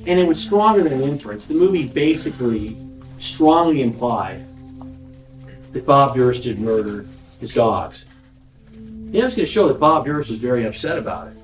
and 0.09 0.19
it 0.19 0.27
was 0.27 0.45
stronger 0.45 0.83
than 0.83 0.95
an 0.95 1.03
inference, 1.03 1.47
the 1.47 1.55
movie 1.55 1.87
basically 1.87 2.77
strongly 3.21 3.81
implied 3.81 4.45
that 5.71 5.87
Bob 5.87 6.17
Durst 6.17 6.43
had 6.43 6.59
murdered 6.59 7.07
his 7.39 7.55
dogs. 7.55 8.07
The 8.73 9.19
evidence 9.19 9.37
going 9.37 9.47
to 9.47 9.53
show 9.53 9.69
that 9.69 9.79
Bob 9.79 10.05
Durst 10.05 10.31
was 10.31 10.41
very 10.41 10.67
upset 10.67 10.99
about 10.99 11.29
it. 11.29 11.40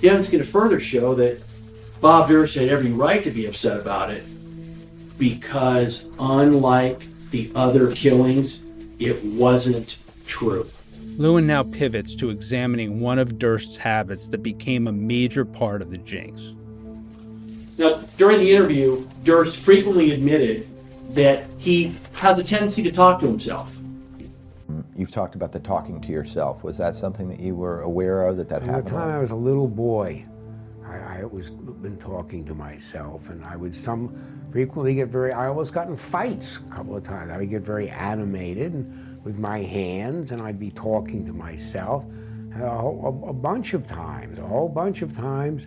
The 0.00 0.08
evidence 0.08 0.28
going 0.28 0.44
to 0.44 0.48
further 0.48 0.78
show 0.78 1.14
that 1.14 1.42
Bob 2.00 2.28
Durst 2.28 2.54
had 2.56 2.68
every 2.68 2.90
right 2.90 3.22
to 3.24 3.30
be 3.30 3.46
upset 3.46 3.80
about 3.80 4.10
it 4.10 4.24
because, 5.18 6.10
unlike 6.20 7.00
the 7.30 7.50
other 7.54 7.92
killings, 7.92 8.64
it 8.98 9.24
wasn't 9.24 9.98
true. 10.26 10.66
Lewin 11.16 11.46
now 11.46 11.62
pivots 11.62 12.14
to 12.16 12.28
examining 12.28 13.00
one 13.00 13.18
of 13.18 13.38
Durst's 13.38 13.76
habits 13.76 14.28
that 14.28 14.42
became 14.42 14.86
a 14.86 14.92
major 14.92 15.46
part 15.46 15.80
of 15.80 15.90
the 15.90 15.96
jinx. 15.98 16.52
Now, 17.78 18.02
during 18.18 18.40
the 18.40 18.54
interview, 18.54 19.02
Durst 19.24 19.64
frequently 19.64 20.12
admitted 20.12 20.66
that 21.14 21.46
he 21.58 21.94
has 22.16 22.38
a 22.38 22.44
tendency 22.44 22.82
to 22.82 22.92
talk 22.92 23.20
to 23.20 23.26
himself. 23.26 23.75
You've 24.96 25.10
talked 25.10 25.34
about 25.34 25.52
the 25.52 25.60
talking 25.60 26.00
to 26.00 26.12
yourself. 26.12 26.64
Was 26.64 26.78
that 26.78 26.96
something 26.96 27.28
that 27.28 27.40
you 27.40 27.54
were 27.54 27.82
aware 27.82 28.26
of 28.26 28.36
that 28.38 28.48
that 28.48 28.60
From 28.60 28.68
happened? 28.70 28.86
the 28.88 28.90
time 28.92 29.10
I 29.10 29.18
was 29.18 29.30
a 29.30 29.36
little 29.36 29.68
boy, 29.68 30.24
I, 30.86 31.20
I 31.20 31.24
was 31.24 31.50
been 31.50 31.98
talking 31.98 32.44
to 32.46 32.54
myself, 32.54 33.28
and 33.28 33.44
I 33.44 33.56
would 33.56 33.74
some 33.74 34.16
frequently 34.50 34.94
get 34.94 35.08
very. 35.08 35.32
I 35.32 35.48
almost 35.48 35.74
got 35.74 35.88
in 35.88 35.96
fights 35.96 36.58
a 36.66 36.70
couple 36.74 36.96
of 36.96 37.04
times. 37.04 37.30
I 37.30 37.36
would 37.38 37.50
get 37.50 37.62
very 37.62 37.90
animated 37.90 38.72
and, 38.72 39.22
with 39.24 39.38
my 39.38 39.60
hands, 39.60 40.32
and 40.32 40.40
I'd 40.40 40.58
be 40.58 40.70
talking 40.70 41.26
to 41.26 41.32
myself 41.32 42.04
a, 42.58 42.68
whole- 42.70 43.22
a, 43.26 43.30
a 43.30 43.32
bunch 43.34 43.74
of 43.74 43.86
times, 43.86 44.38
a 44.38 44.46
whole 44.46 44.68
bunch 44.68 45.02
of 45.02 45.14
times. 45.16 45.66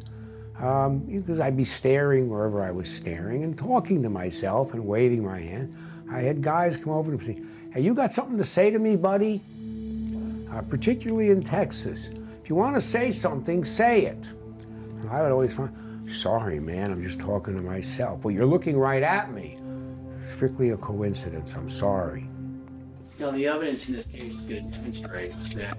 um, 0.57 0.99
because 0.99 1.39
I'd 1.39 1.55
be 1.57 1.65
staring 1.65 2.29
wherever 2.29 2.63
I 2.63 2.71
was 2.71 2.89
staring 2.89 3.43
and 3.43 3.55
talking 3.57 4.01
to 4.03 4.09
myself 4.09 4.73
and 4.73 4.83
waving 4.85 5.23
my 5.23 5.39
hand. 5.39 5.75
I 6.11 6.21
had 6.21 6.41
guys 6.41 6.75
come 6.77 6.93
over 6.93 7.11
and 7.11 7.23
say, 7.23 7.41
Hey, 7.71 7.81
you 7.81 7.93
got 7.93 8.11
something 8.11 8.37
to 8.39 8.43
say 8.43 8.71
to 8.71 8.79
me, 8.79 8.95
buddy? 8.95 9.43
Uh, 10.51 10.61
particularly 10.63 11.29
in 11.29 11.43
Texas. 11.43 12.09
If 12.41 12.49
you 12.49 12.55
want 12.55 12.75
to 12.75 12.81
say 12.81 13.11
something, 13.11 13.63
say 13.63 14.05
it. 14.05 14.25
And 15.01 15.09
I 15.11 15.21
would 15.21 15.31
always 15.31 15.53
find, 15.53 16.11
Sorry, 16.11 16.59
man, 16.59 16.91
I'm 16.91 17.03
just 17.03 17.19
talking 17.19 17.55
to 17.55 17.61
myself. 17.61 18.23
Well, 18.23 18.33
you're 18.33 18.47
looking 18.47 18.75
right 18.75 19.03
at 19.03 19.31
me. 19.31 19.59
Strictly 20.33 20.71
a 20.71 20.77
coincidence. 20.77 21.53
I'm 21.53 21.69
sorry. 21.69 22.27
Now, 23.19 23.29
the 23.29 23.45
evidence 23.45 23.87
in 23.87 23.93
this 23.93 24.07
case 24.07 24.39
is 24.39 24.47
going 24.47 24.71
to 24.71 24.77
demonstrate 24.77 25.33
that, 25.55 25.77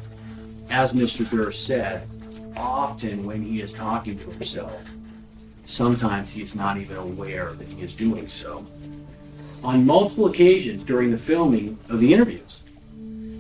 as 0.71 0.93
Mr. 0.93 1.29
Durst 1.29 1.67
said, 1.67 2.07
often 2.57 3.25
when 3.25 3.43
he 3.43 3.61
is 3.61 3.73
talking 3.73 4.15
to 4.15 4.31
himself, 4.31 4.93
sometimes 5.65 6.33
he 6.33 6.43
is 6.43 6.55
not 6.55 6.77
even 6.77 6.97
aware 6.99 7.51
that 7.53 7.69
he 7.69 7.83
is 7.83 7.95
doing 7.95 8.29
so. 8.29 8.65
On 9.63 9.85
multiple 9.85 10.27
occasions 10.27 10.85
during 10.85 11.11
the 11.11 11.19
filming 11.19 11.79
of 11.91 12.01
the 12.01 12.15
interviews, 12.15 12.63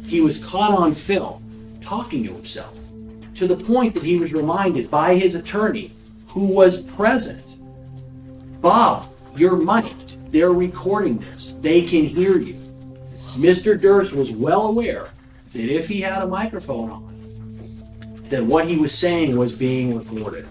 he 0.07 0.21
was 0.21 0.45
caught 0.45 0.73
on 0.73 0.93
film 0.93 1.43
talking 1.83 2.25
to 2.25 2.33
himself 2.33 2.79
to 3.37 3.47
the 3.47 3.57
point 3.57 3.95
that 3.95 4.03
he 4.03 4.19
was 4.19 4.35
reminded 4.35 4.91
by 4.91 5.15
his 5.15 5.35
attorney, 5.35 5.91
who 6.29 6.47
was 6.47 6.83
present, 6.83 7.57
Bob, 8.61 9.07
you're 9.35 9.57
mic'd. 9.57 10.31
They're 10.31 10.53
recording 10.53 11.19
this. 11.19 11.53
They 11.53 11.83
can 11.83 12.05
hear 12.05 12.39
you. 12.39 12.55
Mr. 13.39 13.81
Durst 13.81 14.13
was 14.13 14.31
well 14.31 14.67
aware 14.67 15.09
that 15.53 15.65
if 15.65 15.89
he 15.89 16.03
had 16.03 16.23
a 16.23 16.27
microphone 16.27 16.91
on, 16.91 17.11
that 18.29 18.45
what 18.45 18.67
he 18.67 18.77
was 18.77 18.97
saying 18.97 19.37
was 19.37 19.57
being 19.57 19.97
recorded. 19.97 20.47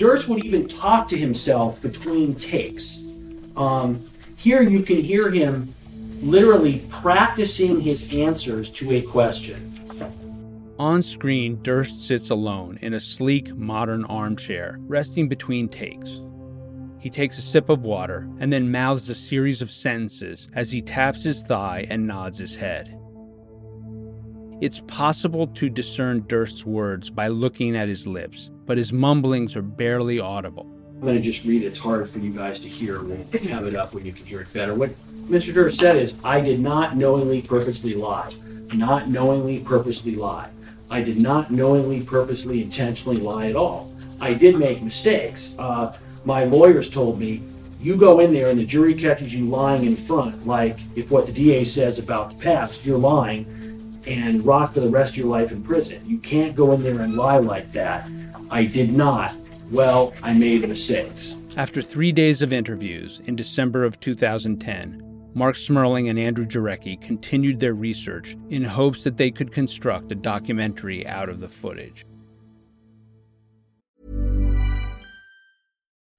Durst 0.00 0.28
would 0.28 0.46
even 0.46 0.66
talk 0.66 1.08
to 1.08 1.18
himself 1.18 1.82
between 1.82 2.34
takes. 2.34 3.04
Um, 3.54 4.00
here 4.38 4.62
you 4.62 4.80
can 4.80 4.96
hear 4.96 5.30
him 5.30 5.74
literally 6.22 6.82
practicing 6.88 7.82
his 7.82 8.14
answers 8.14 8.70
to 8.70 8.92
a 8.92 9.02
question. 9.02 9.60
On 10.78 11.02
screen, 11.02 11.60
Durst 11.60 12.06
sits 12.06 12.30
alone 12.30 12.78
in 12.80 12.94
a 12.94 13.00
sleek, 13.00 13.54
modern 13.54 14.06
armchair, 14.06 14.78
resting 14.86 15.28
between 15.28 15.68
takes. 15.68 16.22
He 16.98 17.10
takes 17.10 17.36
a 17.36 17.42
sip 17.42 17.68
of 17.68 17.82
water 17.82 18.26
and 18.38 18.50
then 18.50 18.72
mouths 18.72 19.10
a 19.10 19.14
series 19.14 19.60
of 19.60 19.70
sentences 19.70 20.48
as 20.54 20.70
he 20.70 20.80
taps 20.80 21.22
his 21.22 21.42
thigh 21.42 21.86
and 21.90 22.06
nods 22.06 22.38
his 22.38 22.56
head. 22.56 22.98
It's 24.62 24.80
possible 24.80 25.46
to 25.46 25.68
discern 25.68 26.24
Durst's 26.26 26.64
words 26.64 27.10
by 27.10 27.28
looking 27.28 27.76
at 27.76 27.88
his 27.88 28.06
lips, 28.06 28.50
but 28.70 28.78
his 28.78 28.92
mumblings 28.92 29.56
are 29.56 29.62
barely 29.62 30.20
audible. 30.20 30.64
I'm 30.94 31.00
going 31.00 31.16
to 31.16 31.20
just 31.20 31.44
read 31.44 31.64
it. 31.64 31.66
It's 31.66 31.80
hard 31.80 32.08
for 32.08 32.20
you 32.20 32.30
guys 32.30 32.60
to 32.60 32.68
hear. 32.68 33.02
We'll 33.02 33.16
have 33.48 33.66
it 33.66 33.74
up 33.74 33.92
when 33.94 34.06
you 34.06 34.12
can 34.12 34.24
hear 34.24 34.40
it 34.42 34.52
better. 34.52 34.74
What 34.74 34.90
Mr. 35.28 35.52
Durst 35.52 35.80
said 35.80 35.96
is, 35.96 36.14
I 36.22 36.40
did 36.40 36.60
not 36.60 36.96
knowingly, 36.96 37.42
purposely 37.42 37.94
lie. 37.94 38.30
Not 38.72 39.08
knowingly, 39.08 39.58
purposely 39.58 40.14
lie. 40.14 40.50
I 40.88 41.02
did 41.02 41.20
not 41.20 41.50
knowingly, 41.50 42.00
purposely, 42.00 42.62
intentionally 42.62 43.16
lie 43.16 43.48
at 43.48 43.56
all. 43.56 43.92
I 44.20 44.34
did 44.34 44.56
make 44.56 44.82
mistakes. 44.82 45.56
Uh, 45.58 45.98
my 46.24 46.44
lawyers 46.44 46.88
told 46.88 47.18
me, 47.18 47.42
you 47.80 47.96
go 47.96 48.20
in 48.20 48.32
there 48.32 48.50
and 48.50 48.60
the 48.60 48.64
jury 48.64 48.94
catches 48.94 49.34
you 49.34 49.46
lying 49.46 49.84
in 49.84 49.96
front, 49.96 50.46
like 50.46 50.78
if 50.94 51.10
what 51.10 51.26
the 51.26 51.32
DA 51.32 51.64
says 51.64 51.98
about 51.98 52.30
the 52.30 52.44
past, 52.44 52.86
you're 52.86 52.98
lying, 52.98 53.46
and 54.06 54.46
rot 54.46 54.74
for 54.74 54.78
the 54.78 54.88
rest 54.88 55.14
of 55.14 55.16
your 55.16 55.26
life 55.26 55.50
in 55.50 55.60
prison. 55.64 56.00
You 56.06 56.18
can't 56.18 56.54
go 56.54 56.70
in 56.70 56.84
there 56.84 57.00
and 57.00 57.16
lie 57.16 57.38
like 57.38 57.72
that. 57.72 58.08
I 58.50 58.64
did 58.64 58.92
not. 58.92 59.32
Well, 59.70 60.12
I 60.22 60.32
made 60.32 60.66
mistakes. 60.68 61.38
After 61.56 61.80
three 61.80 62.10
days 62.10 62.42
of 62.42 62.52
interviews 62.52 63.22
in 63.26 63.36
December 63.36 63.84
of 63.84 64.00
2010, 64.00 65.30
Mark 65.34 65.54
Smerling 65.54 66.10
and 66.10 66.18
Andrew 66.18 66.44
Jarecki 66.44 67.00
continued 67.00 67.60
their 67.60 67.74
research 67.74 68.36
in 68.48 68.64
hopes 68.64 69.04
that 69.04 69.16
they 69.16 69.30
could 69.30 69.52
construct 69.52 70.10
a 70.10 70.16
documentary 70.16 71.06
out 71.06 71.28
of 71.28 71.38
the 71.38 71.48
footage. 71.48 72.04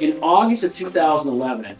In 0.00 0.18
August 0.22 0.64
of 0.64 0.74
2011, 0.74 1.76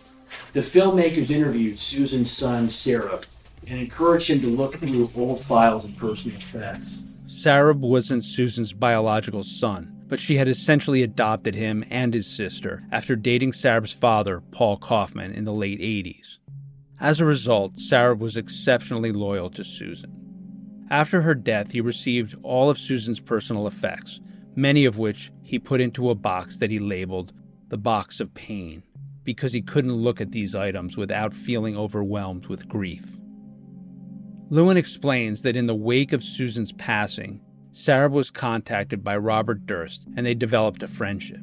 the 0.53 0.61
filmmakers 0.61 1.31
interviewed 1.31 1.79
Susan's 1.79 2.31
son, 2.31 2.69
Sareb, 2.69 3.27
and 3.69 3.81
encouraged 3.81 4.31
him 4.31 4.41
to 4.41 4.47
look 4.47 4.77
through 4.77 5.11
old 5.17 5.41
files 5.41 5.85
and 5.85 5.97
personal 5.97 6.37
effects. 6.37 7.05
Sareb 7.27 7.81
wasn't 7.81 8.23
Susan's 8.23 8.73
biological 8.73 9.43
son, 9.43 10.01
but 10.07 10.21
she 10.21 10.37
had 10.37 10.47
essentially 10.47 11.03
adopted 11.03 11.57
him 11.57 11.85
and 11.91 12.15
his 12.15 12.29
sister 12.29 12.85
after 12.93 13.17
dating 13.17 13.51
Sareb's 13.51 13.93
father, 13.93 14.43
Paul 14.53 14.77
Kaufman, 14.77 15.33
in 15.33 15.45
the 15.45 15.53
late 15.53 15.81
80s. 15.81 16.39
As 17.01 17.21
a 17.21 17.27
result, 17.27 17.75
Sareb 17.77 18.21
was 18.21 18.37
exceptionally 18.37 19.11
loyal 19.11 19.51
to 19.51 19.65
Susan. 19.65 20.87
After 20.89 21.21
her 21.21 21.35
death, 21.35 21.73
he 21.73 21.81
received 21.81 22.37
all 22.45 22.71
of 22.71 22.79
Susan's 22.79 23.19
personal 23.19 23.67
effects, 23.67 24.21
many 24.55 24.85
of 24.85 24.99
which 24.99 25.33
he 25.43 25.59
put 25.59 25.81
into 25.81 26.11
a 26.11 26.15
box 26.15 26.59
that 26.59 26.71
he 26.71 26.79
labeled 26.79 27.33
the 27.69 27.79
box 27.79 28.21
of 28.21 28.35
pain, 28.35 28.83
because 29.23 29.53
he 29.53 29.63
couldn't 29.63 29.93
look 29.93 30.21
at 30.21 30.33
these 30.33 30.55
items 30.55 30.97
without 30.97 31.33
feeling 31.35 31.77
overwhelmed 31.77 32.47
with 32.47 32.69
grief. 32.69 33.19
Lewin 34.51 34.77
explains 34.77 35.43
that 35.43 35.57
in 35.57 35.67
the 35.67 35.75
wake 35.75 36.13
of 36.13 36.23
Susan's 36.23 36.73
passing, 36.73 37.41
Sareb 37.73 38.13
was 38.13 38.31
contacted 38.31 39.03
by 39.03 39.17
Robert 39.17 39.67
Durst 39.67 40.07
and 40.17 40.25
they 40.25 40.35
developed 40.35 40.83
a 40.83 40.89
friendship. 40.89 41.41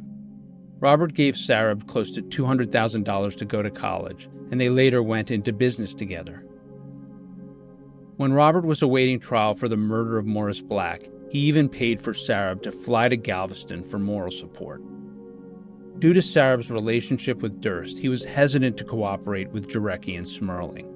Robert 0.79 1.13
gave 1.13 1.35
Sareb 1.35 1.87
close 1.87 2.09
to 2.11 2.21
$200,000 2.21 3.35
to 3.37 3.45
go 3.45 3.61
to 3.61 3.69
college, 3.69 4.29
and 4.49 4.59
they 4.59 4.69
later 4.69 5.03
went 5.03 5.29
into 5.29 5.53
business 5.53 5.93
together. 5.93 6.45
When 8.17 8.33
Robert 8.33 8.65
was 8.65 8.81
awaiting 8.81 9.19
trial 9.19 9.55
for 9.55 9.67
the 9.67 9.77
murder 9.77 10.17
of 10.17 10.25
Morris 10.25 10.61
Black, 10.61 11.07
he 11.29 11.39
even 11.39 11.69
paid 11.69 12.01
for 12.01 12.13
Sareb 12.13 12.61
to 12.63 12.71
fly 12.71 13.09
to 13.09 13.15
Galveston 13.15 13.83
for 13.83 13.99
moral 13.99 14.31
support. 14.31 14.81
Due 16.01 16.13
to 16.13 16.19
Sareb's 16.19 16.71
relationship 16.71 17.43
with 17.43 17.61
Durst, 17.61 17.99
he 17.99 18.09
was 18.09 18.25
hesitant 18.25 18.75
to 18.77 18.83
cooperate 18.83 19.51
with 19.51 19.69
Jarecki 19.69 20.17
and 20.17 20.25
Smerling. 20.25 20.87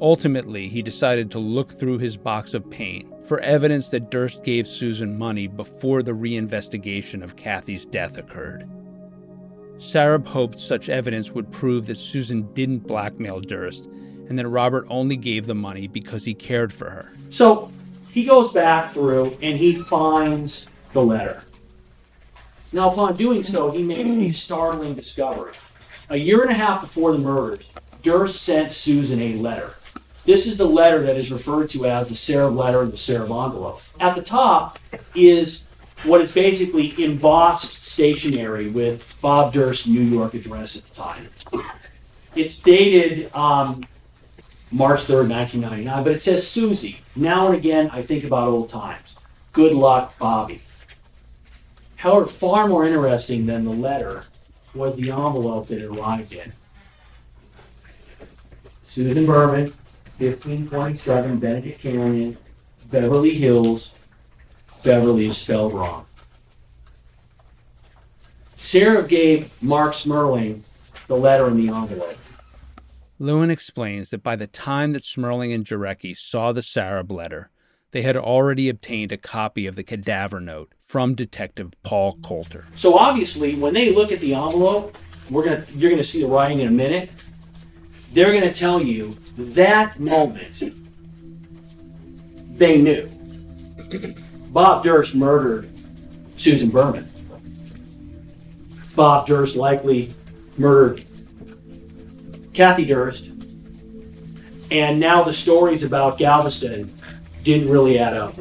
Ultimately, 0.00 0.66
he 0.66 0.80
decided 0.80 1.30
to 1.30 1.38
look 1.38 1.70
through 1.70 1.98
his 1.98 2.16
box 2.16 2.54
of 2.54 2.70
pain 2.70 3.12
for 3.26 3.38
evidence 3.40 3.90
that 3.90 4.10
Durst 4.10 4.42
gave 4.42 4.66
Susan 4.66 5.18
money 5.18 5.46
before 5.46 6.02
the 6.02 6.12
reinvestigation 6.12 7.22
of 7.22 7.36
Kathy's 7.36 7.84
death 7.84 8.16
occurred. 8.16 8.66
Sareb 9.76 10.26
hoped 10.26 10.58
such 10.58 10.88
evidence 10.88 11.32
would 11.32 11.52
prove 11.52 11.84
that 11.84 11.98
Susan 11.98 12.50
didn't 12.54 12.86
blackmail 12.86 13.40
Durst 13.40 13.90
and 14.30 14.38
that 14.38 14.48
Robert 14.48 14.86
only 14.88 15.16
gave 15.16 15.44
the 15.44 15.54
money 15.54 15.86
because 15.86 16.24
he 16.24 16.32
cared 16.32 16.72
for 16.72 16.88
her. 16.88 17.12
So 17.28 17.70
he 18.10 18.24
goes 18.24 18.54
back 18.54 18.90
through 18.90 19.36
and 19.42 19.58
he 19.58 19.74
finds 19.74 20.70
the 20.94 21.02
letter. 21.02 21.42
Now, 22.72 22.90
upon 22.90 23.16
doing 23.16 23.42
so, 23.42 23.70
he 23.70 23.82
makes 23.82 24.10
a 24.10 24.28
startling 24.30 24.94
discovery. 24.94 25.54
A 26.10 26.16
year 26.16 26.42
and 26.42 26.50
a 26.50 26.54
half 26.54 26.82
before 26.82 27.12
the 27.12 27.18
murders, 27.18 27.72
Durst 28.02 28.42
sent 28.42 28.72
Susan 28.72 29.20
a 29.20 29.34
letter. 29.36 29.74
This 30.24 30.46
is 30.46 30.58
the 30.58 30.66
letter 30.66 31.02
that 31.02 31.16
is 31.16 31.32
referred 31.32 31.70
to 31.70 31.86
as 31.86 32.08
the 32.08 32.14
Sareb 32.14 32.54
letter 32.54 32.82
and 32.82 32.92
the 32.92 32.96
Sareb 32.96 33.30
envelope. 33.44 33.80
At 33.98 34.14
the 34.14 34.22
top 34.22 34.78
is 35.14 35.66
what 36.04 36.20
is 36.20 36.32
basically 36.32 36.92
embossed 37.02 37.84
stationery 37.84 38.68
with 38.68 39.18
Bob 39.22 39.52
Durst's 39.52 39.86
New 39.86 40.02
York 40.02 40.34
address 40.34 40.76
at 40.76 40.84
the 40.84 40.94
time. 40.94 41.28
It's 42.36 42.60
dated 42.60 43.34
um, 43.34 43.84
March 44.70 45.00
3rd, 45.00 45.30
1999, 45.30 46.04
but 46.04 46.12
it 46.12 46.20
says 46.20 46.46
Susie. 46.46 47.00
Now 47.16 47.46
and 47.46 47.56
again, 47.56 47.88
I 47.92 48.02
think 48.02 48.24
about 48.24 48.48
old 48.48 48.68
times. 48.68 49.18
Good 49.52 49.74
luck, 49.74 50.18
Bobby. 50.18 50.60
However, 51.98 52.26
far 52.26 52.68
more 52.68 52.86
interesting 52.86 53.46
than 53.46 53.64
the 53.64 53.72
letter 53.72 54.22
was 54.72 54.94
the 54.94 55.10
envelope 55.10 55.66
that 55.66 55.80
it 55.80 55.84
arrived 55.84 56.32
in. 56.32 56.52
Susan 58.84 59.26
Berman, 59.26 59.66
1527 60.18 61.40
Benedict 61.40 61.80
Canyon, 61.80 62.36
Beverly 62.90 63.34
Hills. 63.34 64.06
Beverly 64.84 65.26
is 65.26 65.38
spelled 65.38 65.74
wrong. 65.74 66.06
Sareb 68.56 69.08
gave 69.08 69.60
Mark 69.60 69.92
Smerling 69.92 70.62
the 71.08 71.16
letter 71.16 71.48
in 71.48 71.56
the 71.56 71.74
envelope. 71.74 72.16
Lewin 73.18 73.50
explains 73.50 74.10
that 74.10 74.22
by 74.22 74.36
the 74.36 74.46
time 74.46 74.92
that 74.92 75.02
Smerling 75.02 75.52
and 75.52 75.64
Jarecki 75.64 76.16
saw 76.16 76.52
the 76.52 76.60
Sareb 76.60 77.10
letter, 77.10 77.50
they 77.90 78.02
had 78.02 78.16
already 78.16 78.68
obtained 78.68 79.12
a 79.12 79.16
copy 79.16 79.66
of 79.66 79.76
the 79.76 79.82
cadaver 79.82 80.40
note 80.40 80.72
from 80.80 81.14
Detective 81.14 81.72
Paul 81.82 82.18
Coulter. 82.22 82.66
So 82.74 82.94
obviously, 82.94 83.54
when 83.54 83.74
they 83.74 83.94
look 83.94 84.12
at 84.12 84.20
the 84.20 84.34
envelope, 84.34 84.96
we're 85.30 85.44
gonna 85.44 85.64
you're 85.74 85.90
gonna 85.90 86.04
see 86.04 86.22
the 86.22 86.28
writing 86.28 86.60
in 86.60 86.68
a 86.68 86.72
minute. 86.72 87.10
They're 88.12 88.32
gonna 88.32 88.52
tell 88.52 88.82
you 88.82 89.16
that 89.36 89.98
moment 89.98 90.62
they 92.58 92.80
knew 92.80 93.08
Bob 94.50 94.82
Durst 94.82 95.14
murdered 95.14 95.68
Susan 96.36 96.70
Berman. 96.70 97.06
Bob 98.96 99.26
Durst 99.26 99.56
likely 99.56 100.10
murdered 100.56 101.04
Kathy 102.52 102.84
Durst. 102.84 103.26
And 104.70 105.00
now 105.00 105.22
the 105.22 105.32
stories 105.32 105.82
about 105.82 106.18
Galveston 106.18 106.90
didn't 107.42 107.70
really 107.70 107.98
add 107.98 108.14
up. 108.14 108.34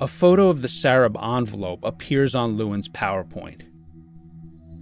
A 0.00 0.08
photo 0.08 0.48
of 0.48 0.62
the 0.62 0.68
Sareb 0.68 1.16
envelope 1.22 1.80
appears 1.84 2.34
on 2.34 2.56
Lewin's 2.56 2.88
PowerPoint. 2.88 3.62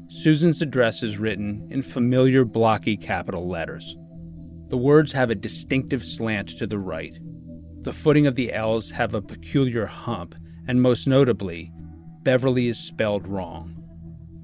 Susan's 0.09 0.63
address 0.63 1.03
is 1.03 1.19
written 1.19 1.69
in 1.71 1.83
familiar 1.83 2.45
blocky 2.45 2.97
capital 2.97 3.47
letters. 3.47 3.97
The 4.69 4.77
words 4.77 5.13
have 5.13 5.31
a 5.31 5.35
distinctive 5.35 6.05
slant 6.05 6.57
to 6.59 6.67
the 6.67 6.79
right. 6.79 7.19
The 7.83 7.93
footing 7.93 8.27
of 8.27 8.35
the 8.35 8.53
L's 8.53 8.91
have 8.91 9.15
a 9.15 9.23
peculiar 9.23 9.87
hump, 9.87 10.35
and 10.67 10.81
most 10.81 11.07
notably, 11.07 11.73
Beverly 12.23 12.69
is 12.69 12.79
spelled 12.79 13.27
wrong. 13.27 13.77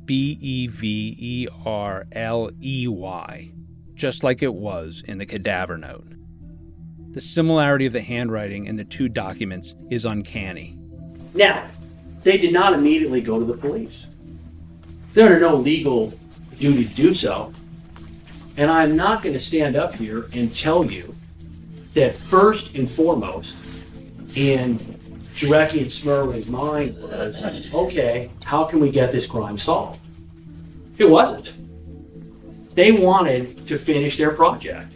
B 0.04 0.38
E 0.40 0.66
V 0.66 1.16
E 1.18 1.48
R 1.64 2.06
L 2.12 2.50
E 2.62 2.87
Y, 2.88 3.52
just 3.94 4.24
like 4.24 4.42
it 4.42 4.54
was 4.54 5.02
in 5.06 5.18
the 5.18 5.26
cadaver 5.26 5.76
note. 5.76 6.15
The 7.16 7.22
similarity 7.22 7.87
of 7.87 7.94
the 7.94 8.02
handwriting 8.02 8.66
in 8.66 8.76
the 8.76 8.85
two 8.85 9.09
documents 9.09 9.74
is 9.88 10.05
uncanny. 10.05 10.76
Now, 11.35 11.66
they 12.22 12.37
did 12.37 12.52
not 12.52 12.74
immediately 12.74 13.22
go 13.22 13.38
to 13.38 13.44
the 13.46 13.57
police. 13.57 14.07
They're 15.14 15.24
under 15.24 15.40
no 15.40 15.57
legal 15.57 16.12
duty 16.59 16.85
to 16.85 16.94
do 16.94 17.14
so. 17.14 17.55
And 18.59 18.70
I'm 18.70 18.96
not 18.96 19.22
going 19.22 19.33
to 19.33 19.40
stand 19.40 19.76
up 19.76 19.94
here 19.94 20.26
and 20.35 20.55
tell 20.55 20.85
you 20.85 21.14
that 21.94 22.12
first 22.12 22.74
and 22.74 22.87
foremost 22.87 23.96
in 24.37 24.76
Jarecki 24.76 25.79
and 25.79 25.87
Smerling's 25.87 26.48
mind 26.50 27.00
was, 27.00 27.72
okay, 27.72 28.31
how 28.44 28.64
can 28.64 28.79
we 28.79 28.90
get 28.90 29.11
this 29.11 29.26
crime 29.26 29.57
solved? 29.57 30.00
It 30.98 31.09
wasn't. 31.09 31.55
They 32.74 32.92
wanted 32.92 33.66
to 33.68 33.79
finish 33.79 34.18
their 34.18 34.33
project. 34.33 34.92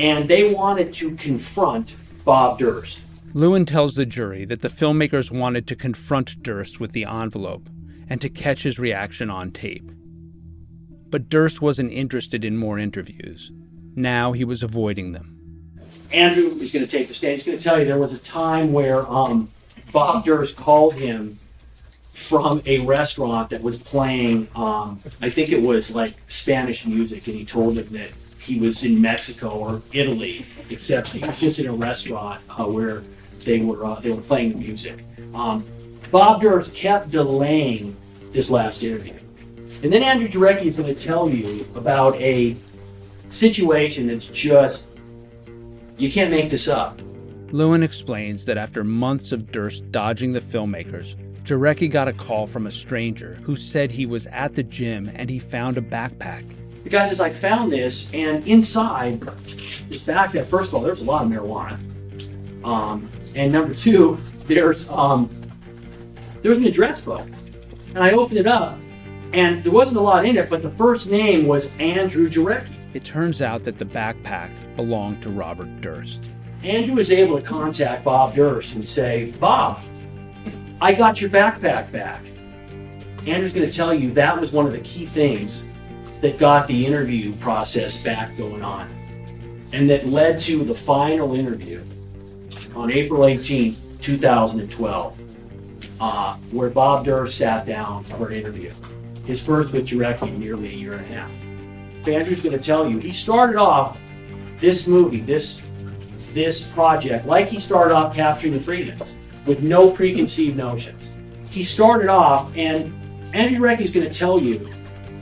And 0.00 0.28
they 0.28 0.54
wanted 0.54 0.94
to 0.94 1.14
confront 1.16 1.94
Bob 2.24 2.58
Durst. 2.58 3.00
Lewin 3.34 3.66
tells 3.66 3.94
the 3.94 4.06
jury 4.06 4.46
that 4.46 4.62
the 4.62 4.68
filmmakers 4.68 5.30
wanted 5.30 5.66
to 5.66 5.76
confront 5.76 6.42
Durst 6.42 6.80
with 6.80 6.92
the 6.92 7.04
envelope 7.04 7.68
and 8.08 8.18
to 8.22 8.30
catch 8.30 8.62
his 8.62 8.78
reaction 8.78 9.28
on 9.28 9.50
tape. 9.50 9.92
But 11.10 11.28
Durst 11.28 11.60
wasn't 11.60 11.92
interested 11.92 12.46
in 12.46 12.56
more 12.56 12.78
interviews. 12.78 13.52
Now 13.94 14.32
he 14.32 14.42
was 14.42 14.62
avoiding 14.62 15.12
them. 15.12 15.36
Andrew 16.14 16.46
is 16.46 16.72
going 16.72 16.84
to 16.84 16.90
take 16.90 17.08
the 17.08 17.14
stand. 17.14 17.34
He's 17.34 17.44
going 17.44 17.58
to 17.58 17.62
tell 17.62 17.78
you 17.78 17.84
there 17.84 17.98
was 17.98 18.14
a 18.14 18.24
time 18.24 18.72
where 18.72 19.06
um, 19.06 19.50
Bob 19.92 20.24
Durst 20.24 20.56
called 20.56 20.94
him 20.94 21.34
from 22.12 22.62
a 22.64 22.80
restaurant 22.86 23.50
that 23.50 23.62
was 23.62 23.82
playing, 23.82 24.48
um, 24.54 24.98
I 25.20 25.28
think 25.28 25.50
it 25.50 25.62
was 25.62 25.94
like 25.94 26.10
Spanish 26.28 26.86
music, 26.86 27.26
and 27.26 27.36
he 27.36 27.44
told 27.44 27.78
him 27.78 27.92
that 27.92 28.14
he 28.40 28.58
was 28.58 28.84
in 28.84 29.00
Mexico 29.00 29.50
or 29.50 29.82
Italy, 29.92 30.44
except 30.70 31.08
he 31.08 31.24
was 31.24 31.38
just 31.38 31.58
in 31.58 31.66
a 31.66 31.72
restaurant 31.72 32.40
uh, 32.48 32.64
where 32.64 33.00
they 33.44 33.60
were 33.60 33.84
uh, 33.84 34.00
they 34.00 34.10
were 34.10 34.22
playing 34.22 34.58
music. 34.58 35.04
Um, 35.34 35.64
Bob 36.10 36.40
Durst 36.40 36.74
kept 36.74 37.10
delaying 37.10 37.96
this 38.32 38.50
last 38.50 38.82
interview, 38.82 39.14
and 39.82 39.92
then 39.92 40.02
Andrew 40.02 40.28
Jarecki 40.28 40.66
is 40.66 40.78
going 40.78 40.92
to 40.92 41.00
tell 41.00 41.28
you 41.28 41.66
about 41.76 42.14
a 42.16 42.56
situation 43.30 44.06
that's 44.06 44.26
just 44.26 44.98
you 45.98 46.10
can't 46.10 46.30
make 46.30 46.50
this 46.50 46.66
up. 46.66 47.00
Lewin 47.52 47.82
explains 47.82 48.44
that 48.46 48.56
after 48.56 48.84
months 48.84 49.32
of 49.32 49.50
Durst 49.50 49.90
dodging 49.90 50.32
the 50.32 50.40
filmmakers, 50.40 51.16
Jarecki 51.44 51.90
got 51.90 52.08
a 52.08 52.12
call 52.12 52.46
from 52.46 52.66
a 52.66 52.70
stranger 52.70 53.34
who 53.42 53.56
said 53.56 53.90
he 53.90 54.06
was 54.06 54.26
at 54.28 54.54
the 54.54 54.62
gym 54.62 55.10
and 55.14 55.28
he 55.28 55.38
found 55.38 55.76
a 55.76 55.82
backpack. 55.82 56.44
The 56.82 56.88
guy 56.88 57.06
says, 57.06 57.20
I 57.20 57.30
found 57.30 57.72
this, 57.72 58.12
and 58.14 58.46
inside 58.46 59.20
the 59.20 59.98
fact 59.98 60.32
that, 60.32 60.46
first 60.46 60.70
of 60.70 60.76
all, 60.76 60.80
there's 60.80 61.02
a 61.02 61.04
lot 61.04 61.24
of 61.24 61.30
marijuana. 61.30 61.78
Um, 62.64 63.10
and 63.36 63.52
number 63.52 63.74
two, 63.74 64.16
there's 64.46 64.88
um, 64.90 65.28
there 66.40 66.50
was 66.50 66.58
an 66.58 66.64
address 66.64 67.04
book. 67.04 67.26
And 67.94 67.98
I 67.98 68.12
opened 68.12 68.38
it 68.38 68.46
up, 68.46 68.78
and 69.32 69.62
there 69.62 69.72
wasn't 69.72 69.98
a 69.98 70.00
lot 70.00 70.24
in 70.24 70.36
it, 70.36 70.48
but 70.48 70.62
the 70.62 70.70
first 70.70 71.08
name 71.08 71.46
was 71.46 71.76
Andrew 71.78 72.28
Jarecki. 72.28 72.74
It 72.94 73.04
turns 73.04 73.42
out 73.42 73.62
that 73.64 73.78
the 73.78 73.84
backpack 73.84 74.50
belonged 74.76 75.22
to 75.22 75.30
Robert 75.30 75.80
Durst. 75.80 76.24
Andrew 76.64 76.94
was 76.94 77.10
able 77.12 77.38
to 77.38 77.44
contact 77.44 78.04
Bob 78.04 78.34
Durst 78.34 78.74
and 78.74 78.86
say, 78.86 79.32
Bob, 79.40 79.80
I 80.80 80.94
got 80.94 81.20
your 81.20 81.30
backpack 81.30 81.92
back. 81.92 82.22
Andrew's 83.26 83.52
going 83.52 83.68
to 83.68 83.72
tell 83.72 83.92
you 83.92 84.10
that 84.12 84.40
was 84.40 84.52
one 84.52 84.66
of 84.66 84.72
the 84.72 84.80
key 84.80 85.04
things 85.04 85.69
that 86.20 86.38
got 86.38 86.66
the 86.66 86.86
interview 86.86 87.32
process 87.36 88.02
back 88.02 88.36
going 88.36 88.62
on 88.62 88.88
and 89.72 89.88
that 89.88 90.06
led 90.06 90.40
to 90.40 90.64
the 90.64 90.74
final 90.74 91.34
interview 91.34 91.82
on 92.74 92.90
April 92.90 93.26
18, 93.26 93.74
2012, 94.00 95.20
uh, 96.00 96.34
where 96.52 96.70
Bob 96.70 97.04
Durst 97.04 97.38
sat 97.38 97.66
down 97.66 98.02
for 98.02 98.28
an 98.28 98.34
interview. 98.34 98.72
His 99.24 99.44
first 99.44 99.72
with 99.72 99.92
in 99.92 100.40
nearly 100.40 100.68
a 100.68 100.76
year 100.76 100.94
and 100.94 101.02
a 101.02 101.08
half. 101.08 101.32
Andrew's 102.08 102.42
going 102.42 102.58
to 102.58 102.64
tell 102.64 102.88
you 102.88 102.98
he 102.98 103.12
started 103.12 103.56
off 103.56 104.00
this 104.58 104.86
movie, 104.86 105.20
this 105.20 105.62
this 106.32 106.72
project, 106.72 107.26
like 107.26 107.48
he 107.48 107.58
started 107.58 107.92
off 107.92 108.14
capturing 108.14 108.52
the 108.52 108.58
Friedmans, 108.58 109.16
with 109.46 109.62
no 109.62 109.90
preconceived 109.90 110.56
notions. 110.56 111.18
He 111.50 111.64
started 111.64 112.08
off, 112.08 112.56
and 112.56 112.92
Andrew 113.34 113.68
is 113.68 113.90
going 113.90 114.08
to 114.08 114.16
tell 114.16 114.40
you, 114.40 114.70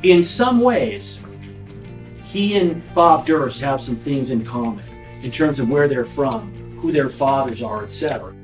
in 0.03 0.23
some 0.23 0.61
ways, 0.61 1.25
he 2.25 2.57
and 2.57 2.83
Bob 2.95 3.27
Durst 3.27 3.61
have 3.61 3.81
some 3.81 3.97
things 3.97 4.31
in 4.31 4.45
common 4.45 4.85
in 5.23 5.31
terms 5.31 5.59
of 5.59 5.69
where 5.69 5.89
they're 5.89 6.05
from, 6.05 6.53
who 6.77 6.93
their 6.93 7.09
fathers 7.09 7.63
are, 7.63 7.83
etc. 7.83 8.35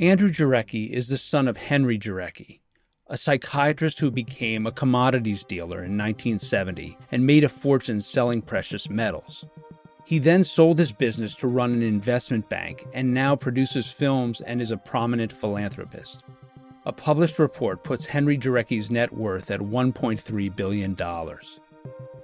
Andrew 0.00 0.30
Jarecki 0.30 0.90
is 0.90 1.08
the 1.08 1.16
son 1.16 1.48
of 1.48 1.56
Henry 1.56 1.98
Jarecki, 1.98 2.60
a 3.06 3.16
psychiatrist 3.16 4.00
who 4.00 4.10
became 4.10 4.66
a 4.66 4.72
commodities 4.72 5.44
dealer 5.44 5.84
in 5.84 5.96
1970 5.96 6.98
and 7.12 7.24
made 7.24 7.44
a 7.44 7.48
fortune 7.48 8.00
selling 8.00 8.42
precious 8.42 8.90
metals. 8.90 9.44
He 10.04 10.18
then 10.18 10.42
sold 10.42 10.78
his 10.78 10.92
business 10.92 11.34
to 11.36 11.48
run 11.48 11.72
an 11.72 11.82
investment 11.82 12.50
bank 12.50 12.84
and 12.92 13.14
now 13.14 13.34
produces 13.34 13.90
films 13.90 14.42
and 14.42 14.60
is 14.60 14.70
a 14.70 14.76
prominent 14.76 15.32
philanthropist. 15.32 16.24
A 16.86 16.92
published 16.92 17.38
report 17.38 17.82
puts 17.82 18.04
Henry 18.04 18.36
Jarecki's 18.36 18.90
net 18.90 19.10
worth 19.10 19.50
at 19.50 19.60
$1.3 19.60 20.56
billion. 20.56 20.96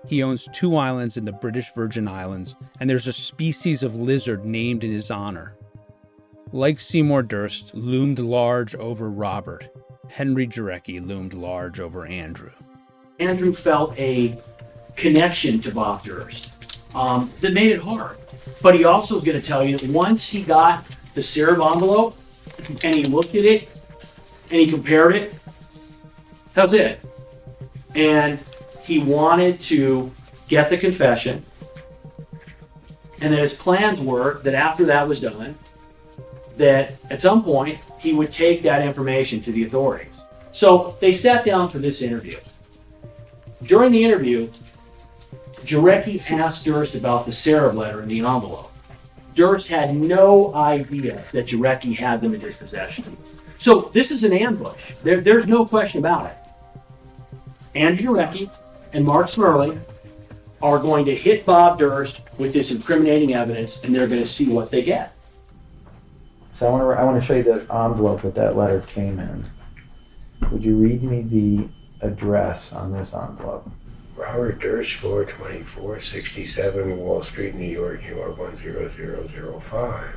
He 0.06 0.22
owns 0.22 0.48
two 0.52 0.76
islands 0.76 1.16
in 1.16 1.24
the 1.24 1.32
British 1.32 1.72
Virgin 1.74 2.06
Islands, 2.06 2.54
and 2.78 2.88
there's 2.88 3.06
a 3.06 3.12
species 3.12 3.82
of 3.82 3.98
lizard 3.98 4.44
named 4.44 4.84
in 4.84 4.90
his 4.90 5.10
honor. 5.10 5.56
Like 6.52 6.78
Seymour 6.78 7.22
Durst 7.22 7.74
loomed 7.74 8.18
large 8.18 8.74
over 8.74 9.08
Robert, 9.08 9.70
Henry 10.10 10.46
Jarecki 10.46 11.00
loomed 11.00 11.32
large 11.32 11.80
over 11.80 12.04
Andrew. 12.04 12.50
Andrew 13.18 13.52
felt 13.52 13.98
a 13.98 14.36
connection 14.96 15.60
to 15.60 15.72
Bob 15.72 16.02
Durst 16.02 16.94
um, 16.94 17.30
that 17.40 17.54
made 17.54 17.72
it 17.72 17.80
hard. 17.80 18.18
But 18.62 18.74
he 18.74 18.84
also 18.84 19.16
is 19.16 19.24
going 19.24 19.40
to 19.40 19.46
tell 19.46 19.64
you 19.64 19.78
that 19.78 19.90
once 19.90 20.28
he 20.28 20.42
got 20.42 20.84
the 21.14 21.22
Sareb 21.22 21.64
envelope 21.64 22.16
and 22.84 22.94
he 22.94 23.04
looked 23.04 23.34
at 23.34 23.44
it 23.44 23.68
and 24.50 24.60
he 24.60 24.70
compared 24.70 25.14
it, 25.14 25.32
that 26.54 26.62
was 26.62 26.72
it. 26.72 27.00
And 27.94 28.42
he 28.84 28.98
wanted 28.98 29.60
to 29.62 30.10
get 30.48 30.70
the 30.70 30.76
confession. 30.76 31.44
And 33.22 33.32
then 33.32 33.40
his 33.40 33.54
plans 33.54 34.00
were 34.00 34.40
that 34.42 34.54
after 34.54 34.84
that 34.86 35.06
was 35.06 35.20
done, 35.20 35.54
that 36.56 36.94
at 37.10 37.20
some 37.20 37.42
point 37.44 37.78
he 38.00 38.12
would 38.12 38.32
take 38.32 38.62
that 38.62 38.84
information 38.84 39.40
to 39.42 39.52
the 39.52 39.64
authorities. 39.64 40.20
So 40.52 40.96
they 41.00 41.12
sat 41.12 41.44
down 41.44 41.68
for 41.68 41.78
this 41.78 42.02
interview. 42.02 42.38
During 43.62 43.92
the 43.92 44.02
interview, 44.02 44.48
Jarecki 45.64 46.30
asked 46.32 46.64
Durst 46.64 46.94
about 46.94 47.26
the 47.26 47.30
Sareb 47.30 47.74
letter 47.74 48.02
in 48.02 48.08
the 48.08 48.18
envelope. 48.20 48.72
Durst 49.34 49.68
had 49.68 49.94
no 49.94 50.52
idea 50.54 51.22
that 51.32 51.46
Jarecki 51.46 51.96
had 51.96 52.20
them 52.20 52.34
in 52.34 52.40
his 52.40 52.56
possession. 52.56 53.16
So 53.60 53.90
this 53.92 54.10
is 54.10 54.24
an 54.24 54.32
ambush. 54.32 54.94
There, 55.02 55.20
there's 55.20 55.46
no 55.46 55.66
question 55.66 55.98
about 55.98 56.30
it. 56.30 56.36
Andrew 57.74 58.14
Jarecki 58.14 58.50
and 58.94 59.04
Mark 59.04 59.26
Smerling 59.26 59.78
are 60.62 60.78
going 60.78 61.04
to 61.04 61.14
hit 61.14 61.44
Bob 61.44 61.78
Durst 61.78 62.22
with 62.38 62.54
this 62.54 62.70
incriminating 62.70 63.34
evidence, 63.34 63.84
and 63.84 63.94
they're 63.94 64.08
going 64.08 64.22
to 64.22 64.26
see 64.26 64.48
what 64.48 64.70
they 64.70 64.82
get. 64.82 65.14
So 66.54 66.68
I 66.68 66.70
want 66.70 66.82
to 66.82 67.00
I 67.00 67.04
want 67.04 67.20
to 67.20 67.26
show 67.26 67.34
you 67.34 67.42
the 67.42 67.74
envelope 67.74 68.22
that 68.22 68.34
that 68.34 68.56
letter 68.56 68.80
came 68.80 69.20
in. 69.20 69.50
Would 70.50 70.64
you 70.64 70.76
read 70.76 71.02
me 71.02 71.20
the 71.20 71.68
address 72.06 72.72
on 72.72 72.92
this 72.94 73.12
envelope? 73.12 73.70
Robert 74.16 74.58
Durst, 74.58 74.94
floor 74.94 75.26
24, 75.26 76.00
67 76.00 76.96
Wall 76.96 77.22
Street, 77.22 77.54
New 77.54 77.70
York, 77.70 78.02
New 78.04 78.16
York 78.16 78.38
10005. 78.38 80.16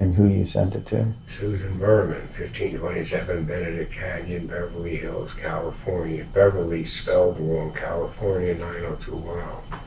And 0.00 0.16
who 0.16 0.26
you 0.26 0.44
sent 0.44 0.74
it 0.74 0.86
to? 0.86 1.12
Susan 1.28 1.78
Berman, 1.78 2.22
1527 2.36 3.44
Benedict 3.44 3.92
Canyon, 3.92 4.48
Beverly 4.48 4.96
Hills, 4.96 5.32
California. 5.34 6.26
Beverly 6.34 6.84
spelled 6.84 7.38
wrong, 7.38 7.72
California 7.72 8.54
90210. 8.54 9.80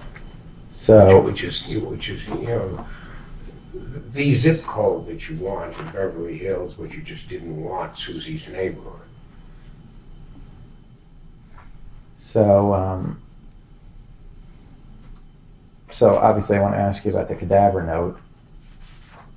So 0.72 1.20
which 1.20 1.44
is 1.44 1.68
which 1.68 2.10
is 2.10 2.28
you 2.30 2.48
know 2.48 2.86
the 3.74 4.34
zip 4.34 4.64
code 4.64 5.08
that 5.08 5.28
you 5.28 5.36
want 5.38 5.78
in 5.78 5.86
Beverly 5.88 6.38
Hills, 6.38 6.76
but 6.76 6.94
you 6.94 7.02
just 7.02 7.28
didn't 7.28 7.62
want 7.62 7.98
Susie's 7.98 8.48
neighborhood. 8.48 9.02
so 12.38 12.74
um, 12.74 13.22
so 15.90 16.18
obviously 16.18 16.58
I 16.58 16.60
want 16.60 16.76
to 16.76 16.80
ask 16.80 17.06
you 17.06 17.12
about 17.12 17.30
the 17.30 17.36
cadaver 17.36 17.82
note, 17.82 18.20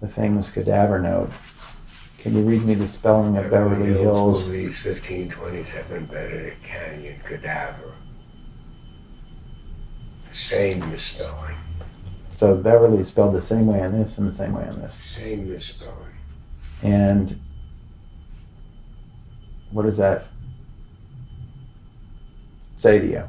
the 0.00 0.08
famous 0.08 0.50
cadaver 0.50 0.98
note. 0.98 1.30
Can 2.18 2.34
you 2.34 2.42
read 2.42 2.64
me 2.64 2.74
the 2.74 2.88
spelling 2.88 3.36
of 3.36 3.50
Beverly 3.50 3.92
Hills? 3.92 4.44
Police 4.44 4.84
1527 4.84 6.06
Benedict 6.06 6.62
Canyon 6.62 7.20
cadaver. 7.24 7.94
Same 10.30 10.90
misspelling. 10.90 11.56
So 12.30 12.54
Beverly 12.56 12.98
is 12.98 13.08
spelled 13.08 13.34
the 13.34 13.40
same 13.40 13.66
way 13.66 13.80
on 13.82 13.92
this 13.98 14.18
and 14.18 14.28
the 14.28 14.34
same 14.34 14.52
way 14.52 14.64
on 14.64 14.80
this. 14.80 14.94
Same 14.94 15.50
misspelling. 15.50 16.14
And 16.82 17.40
what 19.70 19.82
does 19.82 19.96
that 19.98 20.28
say 22.76 22.98
to 22.98 23.06
you? 23.06 23.28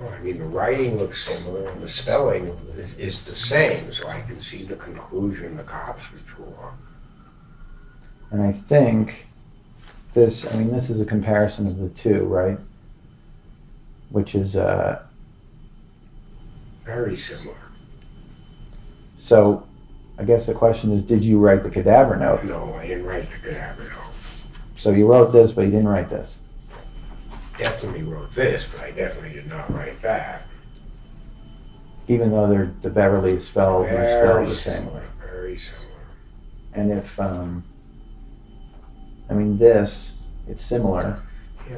Well, 0.00 0.12
I 0.14 0.18
mean, 0.20 0.38
the 0.38 0.44
writing 0.44 0.98
looks 0.98 1.22
similar 1.22 1.68
and 1.68 1.82
the 1.82 1.88
spelling 1.88 2.58
is, 2.74 2.96
is 2.98 3.22
the 3.22 3.34
same, 3.34 3.92
so 3.92 4.08
I 4.08 4.22
can 4.22 4.40
see 4.40 4.62
the 4.62 4.76
conclusion 4.76 5.56
the 5.56 5.62
cops 5.62 6.10
would 6.10 6.24
draw. 6.24 6.72
And 8.30 8.42
I 8.42 8.52
think 8.52 9.26
this, 10.14 10.46
I 10.46 10.56
mean, 10.56 10.72
this 10.72 10.88
is 10.88 11.00
a 11.00 11.04
comparison 11.04 11.66
of 11.66 11.78
the 11.78 11.90
two, 11.90 12.24
right? 12.24 12.58
Which 14.08 14.34
is, 14.34 14.56
uh, 14.56 15.02
Very 16.84 17.14
similar. 17.14 17.56
so 19.18 19.66
I 20.18 20.24
guess 20.24 20.46
the 20.46 20.54
question 20.54 20.92
is, 20.92 21.02
did 21.02 21.22
you 21.22 21.38
write 21.38 21.62
the 21.62 21.70
cadaver 21.70 22.16
note? 22.16 22.44
No, 22.44 22.74
I 22.74 22.86
didn't 22.86 23.04
write 23.04 23.30
the 23.30 23.36
cadaver 23.36 23.82
note. 23.84 24.14
So 24.76 24.92
you 24.92 25.06
wrote 25.06 25.30
this, 25.30 25.52
but 25.52 25.62
you 25.62 25.70
didn't 25.70 25.88
write 25.88 26.08
this. 26.08 26.38
I 27.60 27.62
definitely 27.64 28.02
wrote 28.04 28.32
this, 28.32 28.66
but 28.70 28.80
I 28.80 28.90
definitely 28.90 29.32
did 29.34 29.46
not 29.46 29.70
write 29.74 30.00
that. 30.00 30.46
Even 32.08 32.30
though 32.30 32.48
they're, 32.48 32.72
the 32.80 32.88
Beverly 32.88 33.34
is 33.34 33.46
spelled, 33.46 33.86
is 33.86 34.08
spelled 34.08 34.48
the 34.48 34.54
same. 34.54 34.84
similar. 34.84 35.04
Very 35.20 35.58
similar. 35.58 35.84
And 36.72 36.90
if, 36.90 37.20
um, 37.20 37.62
I 39.28 39.34
mean, 39.34 39.58
this, 39.58 40.22
it's 40.48 40.62
similar. 40.62 41.22
You 41.68 41.74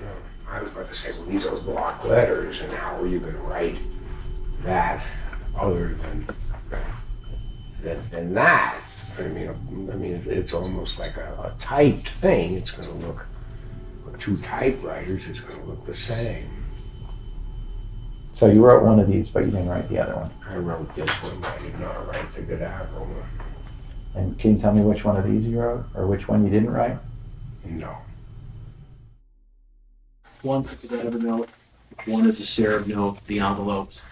know, 0.00 0.06
I 0.48 0.62
was 0.62 0.70
about 0.70 0.88
to 0.90 0.94
say, 0.94 1.10
well, 1.12 1.24
these 1.24 1.44
are 1.44 1.56
block 1.56 2.04
letters, 2.04 2.60
and 2.60 2.72
how 2.72 2.96
are 3.00 3.06
you 3.06 3.18
going 3.18 3.32
to 3.34 3.40
write 3.40 3.78
that 4.62 5.04
other 5.56 5.94
than 5.94 6.28
than, 7.80 8.00
than 8.10 8.34
that? 8.34 8.80
I 9.18 9.22
mean, 9.24 9.48
I 9.92 9.96
mean, 9.96 10.14
it's- 10.14 10.52
almost 10.52 10.98
like 11.00 11.16
a, 11.16 11.52
a 11.52 11.58
typed 11.58 12.08
thing. 12.10 12.54
It's 12.54 12.70
going 12.70 12.88
to 12.88 13.06
look 13.06 13.26
two 14.18 14.36
typewriters. 14.38 15.26
It's 15.26 15.40
going 15.40 15.60
to 15.60 15.66
look 15.66 15.84
the 15.86 15.94
same. 15.94 16.50
So 18.32 18.46
you 18.46 18.64
wrote 18.64 18.82
one 18.82 19.00
of 19.00 19.08
these, 19.08 19.30
but 19.30 19.44
you 19.44 19.50
didn't 19.50 19.68
write 19.68 19.88
the 19.88 19.98
other 19.98 20.14
one. 20.14 20.30
I 20.46 20.56
wrote 20.56 20.94
this 20.94 21.10
one. 21.22 21.40
but 21.40 21.58
I 21.58 21.62
did 21.62 21.80
not 21.80 22.06
write 22.06 22.34
the 22.34 22.42
cadaver 22.42 23.00
one. 23.00 23.28
And 24.14 24.38
can 24.38 24.54
you 24.54 24.60
tell 24.60 24.72
me 24.72 24.82
which 24.82 25.04
one 25.04 25.16
of 25.16 25.24
these 25.24 25.46
you 25.46 25.60
wrote, 25.60 25.86
or 25.94 26.06
which 26.06 26.28
one 26.28 26.44
you 26.44 26.50
didn't 26.50 26.70
write? 26.70 26.98
No. 27.64 27.96
One's 30.42 30.76
the 30.76 30.88
cadaver 30.88 31.18
note, 31.18 31.50
one 32.04 32.26
is 32.26 32.38
the 32.38 32.44
Sareb 32.44 32.86
note, 32.86 33.22
the 33.26 33.40
envelopes. 33.40 34.02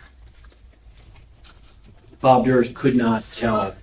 Bob 2.21 2.47
Durst 2.47 2.75
could 2.75 2.97
not 2.97 3.23
tell 3.23 3.75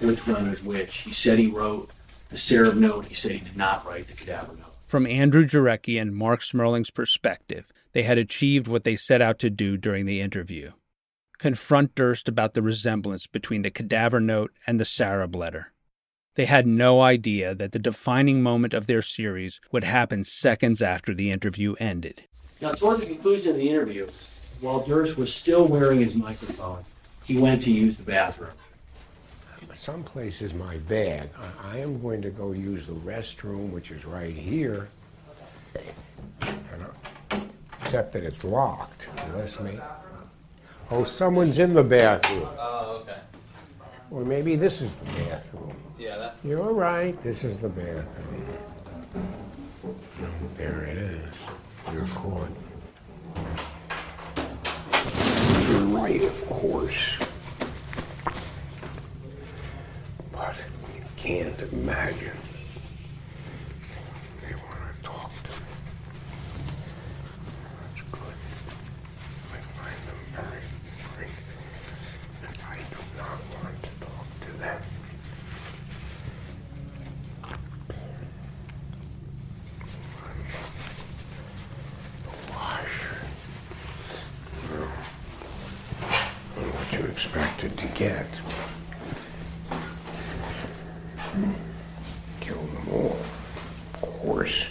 which 0.00 0.26
one 0.26 0.48
was 0.48 0.64
which. 0.64 0.96
He 0.98 1.12
said 1.12 1.38
he 1.38 1.48
wrote 1.48 1.90
the 2.30 2.36
Sareb 2.36 2.76
note, 2.76 3.06
he 3.06 3.14
said 3.14 3.32
he 3.32 3.40
did 3.40 3.56
not 3.56 3.86
write 3.86 4.06
the 4.06 4.14
cadaver 4.14 4.54
note. 4.54 4.73
From 4.94 5.08
Andrew 5.08 5.44
Jarecki 5.44 6.00
and 6.00 6.14
Mark 6.14 6.38
Smerling's 6.38 6.92
perspective, 6.92 7.72
they 7.94 8.04
had 8.04 8.16
achieved 8.16 8.68
what 8.68 8.84
they 8.84 8.94
set 8.94 9.20
out 9.20 9.40
to 9.40 9.50
do 9.50 9.76
during 9.76 10.06
the 10.06 10.20
interview 10.20 10.70
confront 11.38 11.96
Durst 11.96 12.28
about 12.28 12.54
the 12.54 12.62
resemblance 12.62 13.26
between 13.26 13.62
the 13.62 13.72
cadaver 13.72 14.20
note 14.20 14.52
and 14.68 14.78
the 14.78 14.84
Sareb 14.84 15.34
letter. 15.34 15.72
They 16.36 16.44
had 16.44 16.68
no 16.68 17.00
idea 17.02 17.56
that 17.56 17.72
the 17.72 17.80
defining 17.80 18.40
moment 18.40 18.72
of 18.72 18.86
their 18.86 19.02
series 19.02 19.60
would 19.72 19.82
happen 19.82 20.22
seconds 20.22 20.80
after 20.80 21.12
the 21.12 21.32
interview 21.32 21.74
ended. 21.80 22.22
Now, 22.60 22.70
toward 22.70 23.00
the 23.00 23.06
conclusion 23.06 23.50
of 23.50 23.56
the 23.56 23.70
interview, 23.70 24.06
while 24.60 24.86
Durst 24.86 25.18
was 25.18 25.34
still 25.34 25.66
wearing 25.66 25.98
his 25.98 26.14
microphone, 26.14 26.84
he 27.24 27.36
went 27.36 27.64
to 27.64 27.72
use 27.72 27.96
the 27.96 28.04
bathroom. 28.04 28.52
Someplace 29.74 30.40
is 30.40 30.54
my 30.54 30.76
bag. 30.78 31.28
I, 31.62 31.74
I 31.74 31.78
am 31.78 32.00
going 32.00 32.22
to 32.22 32.30
go 32.30 32.52
use 32.52 32.86
the 32.86 32.92
restroom, 32.92 33.70
which 33.70 33.90
is 33.90 34.04
right 34.04 34.34
here. 34.34 34.88
Uh, 35.76 37.38
Except 37.82 38.12
that 38.12 38.24
it's 38.24 38.44
locked, 38.44 39.08
unless 39.26 39.60
me. 39.60 39.78
Oh, 40.90 41.04
someone's 41.04 41.58
in 41.58 41.74
the 41.74 41.82
bathroom. 41.82 42.48
Oh, 42.58 43.02
okay. 43.02 43.18
Or 44.10 44.24
maybe 44.24 44.56
this 44.56 44.80
is 44.80 44.94
the 44.96 45.04
bathroom. 45.04 45.76
Yeah, 45.98 46.16
that's. 46.16 46.44
You're 46.44 46.72
right, 46.72 47.20
this 47.22 47.44
is 47.44 47.58
the 47.58 47.68
bathroom. 47.68 48.46
There 50.56 50.84
it 50.84 50.96
is. 50.98 51.34
You're 51.92 52.06
caught. 52.06 52.48
You're 55.68 55.80
right, 55.86 56.22
of 56.22 56.46
course. 56.48 57.18
But 60.34 60.56
you 60.94 61.02
can't 61.16 61.60
imagine. 61.72 62.38
They 64.42 64.54
want 64.54 64.94
to 64.94 65.02
talk 65.02 65.32
to 65.42 65.50
me. 65.50 65.56
That's 67.80 68.02
good. 68.10 68.36
I 69.52 69.56
find 69.78 70.00
them 70.08 70.20
very 70.32 70.62
boring. 71.14 71.34
And 72.46 72.56
I 72.68 72.76
do 72.76 73.00
not 73.16 73.40
want 73.62 73.82
to 73.82 73.90
talk 74.00 74.26
to 74.40 74.50
them. 74.58 74.80
washer. 82.50 83.16
And 86.56 86.72
what 86.74 86.92
you 86.92 87.06
expected 87.06 87.76
to 87.78 87.86
get. 87.88 88.26
Kill 92.40 92.56
them 92.56 92.88
all, 92.92 93.16
of 93.94 94.00
course. 94.00 94.66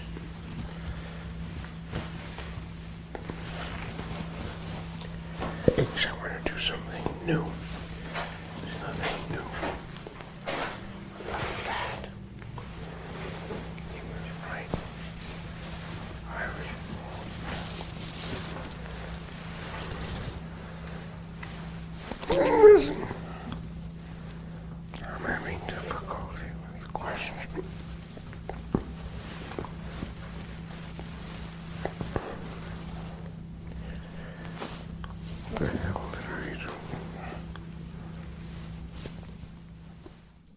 Except 5.78 6.21
we're 6.21 6.30
gonna 6.30 6.39
do 6.45 6.58
something 6.58 7.04
new. 7.26 7.43
There's 8.62 8.80
nothing 8.82 9.32
new 9.32 9.47
about 11.30 11.58
that. 11.65 12.08
He 13.91 13.99
was 14.08 14.28
right. 14.47 14.71
I 16.30 16.47
was 16.47 16.67
Listen. 22.30 23.08
I'm 25.06 25.23
having 25.26 25.60
difficulty 25.67 26.47
with 26.73 26.86
the 26.86 26.91
question. 26.93 27.36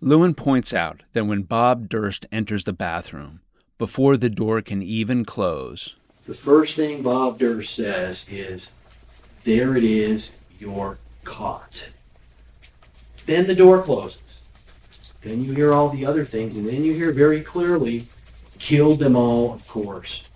Lewin 0.00 0.34
points 0.34 0.74
out 0.74 1.02
that 1.12 1.26
when 1.26 1.42
Bob 1.42 1.88
Durst 1.88 2.26
enters 2.30 2.64
the 2.64 2.72
bathroom, 2.72 3.40
before 3.78 4.16
the 4.16 4.28
door 4.28 4.60
can 4.60 4.82
even 4.82 5.24
close, 5.24 5.94
the 6.26 6.34
first 6.34 6.76
thing 6.76 7.02
Bob 7.02 7.38
Durst 7.38 7.74
says 7.74 8.26
is, 8.28 8.74
There 9.44 9.76
it 9.76 9.84
is, 9.84 10.36
you're 10.58 10.98
caught. 11.24 11.90
Then 13.26 13.46
the 13.46 13.54
door 13.54 13.82
closes. 13.82 14.42
Then 15.22 15.42
you 15.42 15.52
hear 15.52 15.72
all 15.72 15.88
the 15.88 16.04
other 16.04 16.24
things, 16.24 16.56
and 16.56 16.66
then 16.66 16.84
you 16.84 16.94
hear 16.94 17.12
very 17.12 17.42
clearly, 17.42 18.06
Killed 18.58 18.98
them 18.98 19.16
all, 19.16 19.52
of 19.52 19.68
course. 19.68 20.30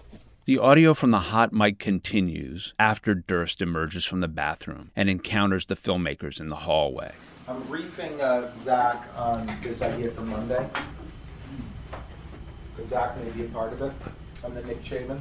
The 0.45 0.59
audio 0.59 0.95
from 0.95 1.11
the 1.11 1.19
hot 1.19 1.53
mic 1.53 1.79
continues 1.79 2.75
after 2.79 3.15
Durst 3.15 3.63
emerges 3.63 4.05
from 4.05 4.21
the 4.21 4.29
bathroom 4.29 4.91
and 4.95 5.09
encounters 5.09 5.67
the 5.67 5.75
filmmakers 5.75 6.41
in 6.41 6.49
the 6.49 6.57
hallway. 6.57 7.13
I'm 7.51 7.63
briefing 7.65 8.21
uh, 8.21 8.49
Zach 8.63 9.09
on 9.17 9.45
this 9.61 9.83
idea 9.83 10.09
for 10.13 10.21
Monday. 10.21 10.65
Could 12.77 12.89
Zach 12.89 13.17
maybe 13.19 13.31
be 13.31 13.45
a 13.47 13.49
part 13.49 13.73
of 13.73 13.83
it? 13.83 13.93
I'm 14.45 14.55
the 14.55 14.63
Nick 14.63 14.85
Chavin? 14.85 15.21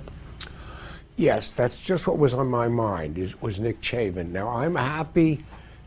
Yes, 1.16 1.56
that's 1.56 1.80
just 1.80 2.06
what 2.06 2.20
was 2.20 2.36
on 2.36 2.46
my 2.46 2.68
mind, 2.68 3.18
is, 3.18 3.42
was 3.42 3.60
Nick 3.60 3.82
Chavin. 3.82 4.30
Now, 4.30 4.48
I'm 4.48 4.76
happy 4.76 5.44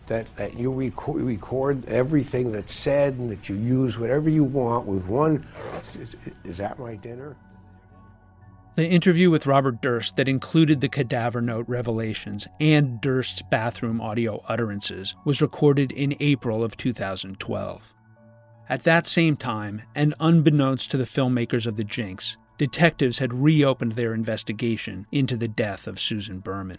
that, 0.08 0.34
that 0.34 0.58
you 0.58 0.72
record, 0.72 1.22
record 1.22 1.86
everything 1.86 2.50
that's 2.50 2.74
said 2.74 3.14
and 3.14 3.30
that 3.30 3.48
you 3.48 3.54
use 3.54 3.96
whatever 3.96 4.28
you 4.28 4.42
want 4.42 4.84
with 4.84 5.06
one. 5.06 5.46
Is, 5.96 6.16
is 6.42 6.56
that 6.56 6.76
my 6.76 6.96
dinner? 6.96 7.36
The 8.74 8.88
interview 8.88 9.30
with 9.30 9.46
Robert 9.46 9.82
Durst 9.82 10.16
that 10.16 10.28
included 10.28 10.80
the 10.80 10.88
cadaver 10.88 11.42
note 11.42 11.68
revelations 11.68 12.48
and 12.58 13.02
Durst's 13.02 13.42
bathroom 13.42 14.00
audio 14.00 14.42
utterances 14.48 15.14
was 15.26 15.42
recorded 15.42 15.92
in 15.92 16.16
April 16.20 16.64
of 16.64 16.78
2012. 16.78 17.94
At 18.70 18.84
that 18.84 19.06
same 19.06 19.36
time, 19.36 19.82
and 19.94 20.14
unbeknownst 20.20 20.90
to 20.90 20.96
the 20.96 21.04
filmmakers 21.04 21.66
of 21.66 21.76
The 21.76 21.84
Jinx, 21.84 22.38
detectives 22.56 23.18
had 23.18 23.34
reopened 23.34 23.92
their 23.92 24.14
investigation 24.14 25.06
into 25.12 25.36
the 25.36 25.48
death 25.48 25.86
of 25.86 26.00
Susan 26.00 26.38
Berman. 26.38 26.78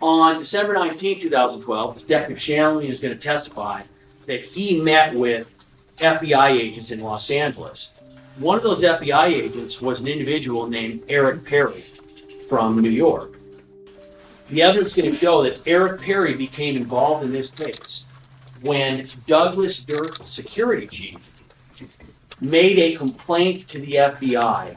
On 0.00 0.38
December 0.38 0.74
19, 0.74 1.22
2012, 1.22 1.98
Detective 1.98 2.40
Shanley 2.40 2.86
is 2.86 3.00
going 3.00 3.14
to 3.14 3.20
testify 3.20 3.82
that 4.26 4.44
he 4.44 4.80
met 4.80 5.12
with 5.12 5.66
FBI 5.96 6.50
agents 6.50 6.92
in 6.92 7.00
Los 7.00 7.32
Angeles 7.32 7.90
one 8.36 8.56
of 8.56 8.64
those 8.64 8.82
FBI 8.82 9.26
agents 9.26 9.80
was 9.80 10.00
an 10.00 10.08
individual 10.08 10.66
named 10.66 11.04
Eric 11.08 11.44
Perry 11.44 11.84
from 12.48 12.80
New 12.80 12.90
York. 12.90 13.36
The 14.48 14.62
evidence 14.62 14.96
is 14.96 15.02
going 15.02 15.12
to 15.12 15.18
show 15.18 15.42
that 15.44 15.62
Eric 15.66 16.00
Perry 16.00 16.34
became 16.34 16.76
involved 16.76 17.24
in 17.24 17.32
this 17.32 17.50
case 17.50 18.04
when 18.60 19.06
Douglas 19.26 19.78
Durst, 19.84 20.26
security 20.26 20.86
chief, 20.86 21.30
made 22.40 22.78
a 22.78 22.96
complaint 22.96 23.68
to 23.68 23.78
the 23.78 23.92
FBI 23.92 24.76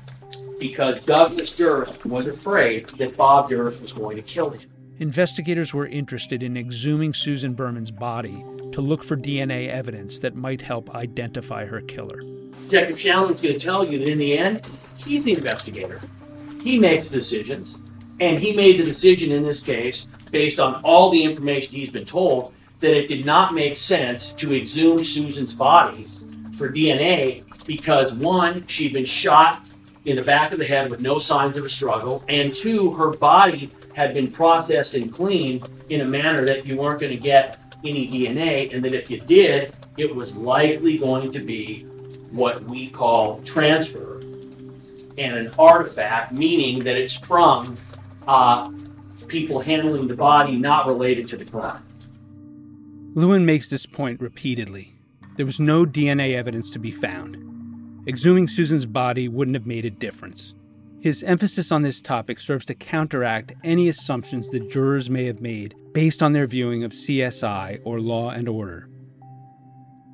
because 0.60 1.04
Douglas 1.04 1.56
Durst 1.56 2.06
was 2.06 2.28
afraid 2.28 2.88
that 2.89 3.17
Bob 3.17 3.50
Durst 3.50 3.82
was 3.82 3.91
going 3.91 4.15
to 4.17 4.22
kill 4.22 4.52
him. 4.52 4.70
Investigators 5.00 5.74
were 5.74 5.86
interested 5.88 6.41
in 6.41 6.58
exhuming 6.58 7.13
Susan 7.13 7.54
Berman's 7.54 7.91
body 7.91 8.43
to 8.72 8.82
look 8.82 9.04
for 9.04 9.15
DNA 9.15 9.70
evidence 9.70 10.20
that 10.20 10.36
might 10.36 10.62
help 10.62 10.93
identify 10.96 11.65
her 11.65 11.82
killer. 11.82 12.22
Detective 12.63 13.00
Shanley's 13.00 13.41
going 13.41 13.58
to 13.58 13.60
tell 13.60 13.86
you 13.86 14.00
that 14.00 14.10
in 14.10 14.17
the 14.17 14.38
end, 14.38 14.70
he's 14.98 15.24
the 15.24 15.34
investigator. 15.34 16.00
He 16.62 16.80
makes 16.80 17.08
decisions, 17.08 17.76
and 18.20 18.38
he 18.38 18.56
made 18.56 18.80
the 18.80 18.84
decision 18.84 19.32
in 19.32 19.43
this 19.43 19.62
case 19.62 20.08
based 20.32 20.60
on 20.60 20.82
all 20.84 21.10
the 21.10 21.24
information 21.24 21.74
he's 21.74 21.91
been 21.91 22.06
told 22.06 22.54
that 22.80 22.96
it 22.96 23.08
did 23.08 23.26
not 23.26 23.54
make 23.54 23.78
sense 23.78 24.34
to 24.34 24.56
exhume 24.56 25.04
Susan's 25.04 25.54
body 25.54 26.06
for 26.54 26.70
DNA 26.70 27.43
because 27.65 28.13
one, 28.13 28.65
she'd 28.67 28.93
been 28.93 29.06
shot 29.06 29.70
in 30.06 30.15
the 30.15 30.22
back 30.22 30.52
of 30.52 30.60
the 30.60 30.65
head 30.65 30.89
with 30.89 31.02
no 31.02 31.20
signs 31.20 31.58
of 31.58 31.65
a 31.65 31.70
struggle, 31.70 32.24
and 32.30 32.54
two, 32.54 32.91
her 32.93 33.10
body 33.12 33.70
had 33.93 34.13
been 34.13 34.32
processed 34.32 34.93
and 34.93 35.12
cleaned 35.13 35.67
in 35.89 36.02
a 36.02 36.06
manner 36.06 36.46
that 36.46 36.65
you 36.65 36.78
weren't 36.78 37.00
going 37.02 37.15
to 37.15 37.22
get 37.22 37.76
any 37.84 38.08
DNA, 38.08 38.74
and 38.74 38.84
that 38.84 38.93
if 38.93 39.12
you 39.12 39.20
did, 39.22 39.76
it 39.98 40.15
was 40.15 40.36
likely 40.36 40.98
going 40.98 41.32
to 41.32 41.39
be 41.39 41.86
what 42.32 42.63
we 42.63 42.90
call 42.90 43.40
transfer 43.42 44.20
and 45.18 45.36
an 45.36 45.52
artifact, 45.58 46.32
meaning 46.32 46.80
that 46.84 46.98
it's 46.98 47.16
from 47.16 47.76
uh, 48.28 48.70
people 49.28 49.60
handling 49.60 50.08
the 50.08 50.16
body 50.16 50.56
not 50.56 50.88
related 50.88 51.28
to 51.30 51.38
the 51.38 51.46
crime. 51.46 51.84
Lewin 53.16 53.46
makes 53.46 53.70
this 53.70 53.86
point 53.86 54.22
repeatedly. 54.22 54.94
There 55.38 55.46
was 55.46 55.60
no 55.60 55.86
DNA 55.86 56.36
evidence 56.36 56.70
to 56.72 56.80
be 56.80 56.92
found. 56.92 57.36
Exhuming 58.08 58.50
Susan's 58.50 58.86
body 58.86 59.28
wouldn't 59.28 59.56
have 59.56 59.66
made 59.66 59.86
a 59.86 59.90
difference. 59.90 60.54
His 61.00 61.24
emphasis 61.24 61.72
on 61.72 61.84
this 61.84 62.02
topic 62.02 62.40
serves 62.40 62.66
to 62.68 62.76
counteract 62.76 63.54
any 63.63 63.88
assumptions 63.88 64.50
the 64.50 64.60
jurors 64.60 65.10
may 65.10 65.26
have 65.26 65.42
made 65.42 65.76
based 65.94 66.24
on 66.24 66.34
their 66.34 66.48
viewing 66.48 66.84
of 66.84 66.92
CSI 66.92 67.80
or 67.84 68.00
Law 68.00 68.30
and 68.30 68.48
Order. 68.50 68.90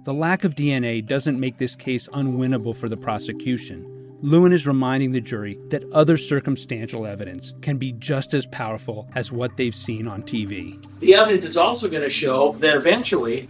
The 0.03 0.13
lack 0.13 0.43
of 0.43 0.55
DNA 0.55 1.05
doesn't 1.05 1.39
make 1.39 1.57
this 1.57 1.77
case 1.77 2.09
unwinnable 2.09 2.75
for 2.75 2.89
the 2.89 2.97
prosecution. 2.97 4.17
Lewin 4.21 4.51
is 4.51 4.67
reminding 4.67 5.13
the 5.13 5.21
jury 5.21 5.57
that 5.69 5.89
other 5.93 6.17
circumstantial 6.17 7.05
evidence 7.05 7.53
can 7.61 7.77
be 7.77 7.93
just 7.93 8.33
as 8.33 8.45
powerful 8.47 9.07
as 9.15 9.31
what 9.31 9.55
they've 9.55 9.73
seen 9.73 10.05
on 10.05 10.21
TV. 10.23 10.85
The 10.99 11.15
evidence 11.15 11.45
is 11.45 11.55
also 11.55 11.87
going 11.87 12.03
to 12.03 12.09
show 12.09 12.51
that 12.59 12.75
eventually 12.75 13.47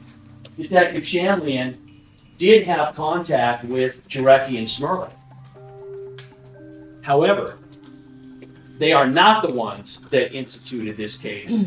Detective 0.55 1.07
Shanley 1.07 1.75
did 2.37 2.67
have 2.67 2.93
contact 2.93 3.63
with 3.63 4.07
Jarecki 4.07 4.59
and 4.59 4.67
Smerling. 4.67 5.11
However, 7.01 7.57
they 8.77 8.93
are 8.93 9.07
not 9.07 9.41
the 9.41 9.51
ones 9.51 10.01
that 10.11 10.31
instituted 10.33 10.97
this 10.97 11.17
case 11.17 11.65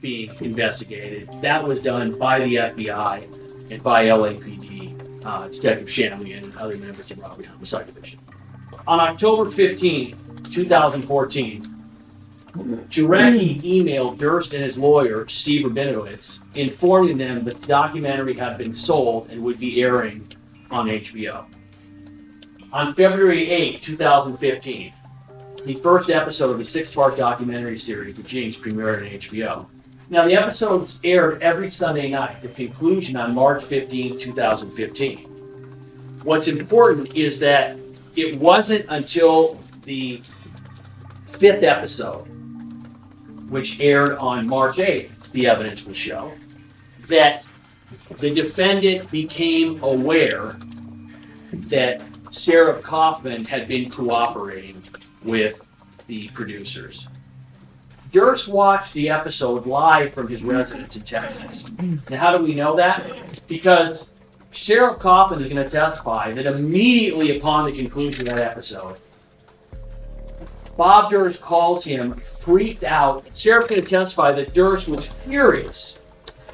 being 0.00 0.32
investigated. 0.40 1.30
That 1.42 1.62
was 1.62 1.84
done 1.84 2.18
by 2.18 2.40
the 2.40 2.56
FBI 2.56 3.45
and 3.70 3.82
by 3.82 4.06
LAPD, 4.06 5.24
uh, 5.24 5.48
Detective 5.48 5.90
Shanley 5.90 6.32
and 6.32 6.56
other 6.56 6.76
members 6.76 7.10
of 7.10 7.18
Robbery 7.18 7.44
Homicide 7.44 7.86
Division. 7.86 8.20
On 8.86 9.00
October 9.00 9.50
15, 9.50 10.16
2014, 10.44 11.76
Jarecki 12.88 13.60
emailed 13.60 14.18
Durst 14.18 14.54
and 14.54 14.62
his 14.62 14.78
lawyer, 14.78 15.28
Steve 15.28 15.66
Rabinowitz, 15.66 16.40
informing 16.54 17.18
them 17.18 17.44
that 17.44 17.60
the 17.60 17.66
documentary 17.66 18.34
had 18.34 18.56
been 18.56 18.72
sold 18.72 19.28
and 19.30 19.42
would 19.42 19.58
be 19.58 19.82
airing 19.82 20.26
on 20.70 20.86
HBO. 20.86 21.44
On 22.72 22.94
February 22.94 23.50
8, 23.50 23.82
2015, 23.82 24.92
the 25.64 25.74
first 25.74 26.10
episode 26.10 26.52
of 26.52 26.58
the 26.58 26.64
six 26.64 26.94
part 26.94 27.16
documentary 27.16 27.78
series, 27.78 28.16
The 28.16 28.22
Jinx, 28.22 28.56
premiered 28.56 28.98
on 28.98 29.18
HBO. 29.18 29.66
Now, 30.08 30.24
the 30.24 30.34
episodes 30.34 31.00
aired 31.02 31.42
every 31.42 31.68
Sunday 31.68 32.08
night, 32.08 32.40
the 32.40 32.48
conclusion 32.48 33.16
on 33.16 33.34
March 33.34 33.64
15, 33.64 34.18
2015. 34.18 35.18
What's 36.22 36.46
important 36.46 37.14
is 37.14 37.40
that 37.40 37.76
it 38.14 38.38
wasn't 38.38 38.86
until 38.88 39.60
the 39.82 40.22
fifth 41.26 41.64
episode, 41.64 42.22
which 43.50 43.80
aired 43.80 44.16
on 44.18 44.46
March 44.46 44.76
8th, 44.76 45.32
the 45.32 45.48
evidence 45.48 45.84
will 45.84 45.92
show, 45.92 46.32
that 47.08 47.46
the 48.18 48.32
defendant 48.32 49.10
became 49.10 49.82
aware 49.82 50.56
that 51.52 52.00
Sareb 52.30 52.82
Kaufman 52.82 53.44
had 53.44 53.66
been 53.66 53.90
cooperating 53.90 54.80
with 55.24 55.66
the 56.06 56.28
producers. 56.28 57.08
Durst 58.16 58.48
watched 58.48 58.94
the 58.94 59.10
episode 59.10 59.66
live 59.66 60.14
from 60.14 60.28
his 60.28 60.42
residence 60.42 60.96
in 60.96 61.02
Texas. 61.02 61.70
Now, 62.08 62.16
how 62.16 62.38
do 62.38 62.42
we 62.42 62.54
know 62.54 62.74
that? 62.74 63.04
Because 63.46 64.06
Cheryl 64.54 64.98
Coffin 64.98 65.42
is 65.42 65.52
going 65.52 65.62
to 65.62 65.70
testify 65.70 66.32
that 66.32 66.46
immediately 66.46 67.36
upon 67.36 67.66
the 67.66 67.72
conclusion 67.72 68.26
of 68.26 68.32
that 68.32 68.40
episode, 68.40 69.00
Bob 70.78 71.10
Durst 71.10 71.42
calls 71.42 71.84
him 71.84 72.14
freaked 72.14 72.84
out. 72.84 73.24
Going 73.44 73.66
to 73.66 73.82
testify 73.82 74.32
that 74.32 74.54
Durst 74.54 74.88
was 74.88 75.04
furious 75.04 75.98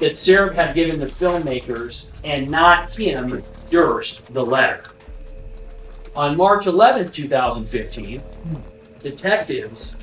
that 0.01 0.13
Sareb 0.15 0.55
had 0.55 0.75
given 0.75 0.99
the 0.99 1.05
filmmakers 1.05 2.07
and 2.25 2.51
not 2.51 2.93
him, 2.93 3.41
Durst, 3.69 4.21
the 4.33 4.43
letter. 4.43 4.83
On 6.13 6.35
March 6.35 6.65
11, 6.65 7.13
2015, 7.13 8.21
detectives 8.99 9.93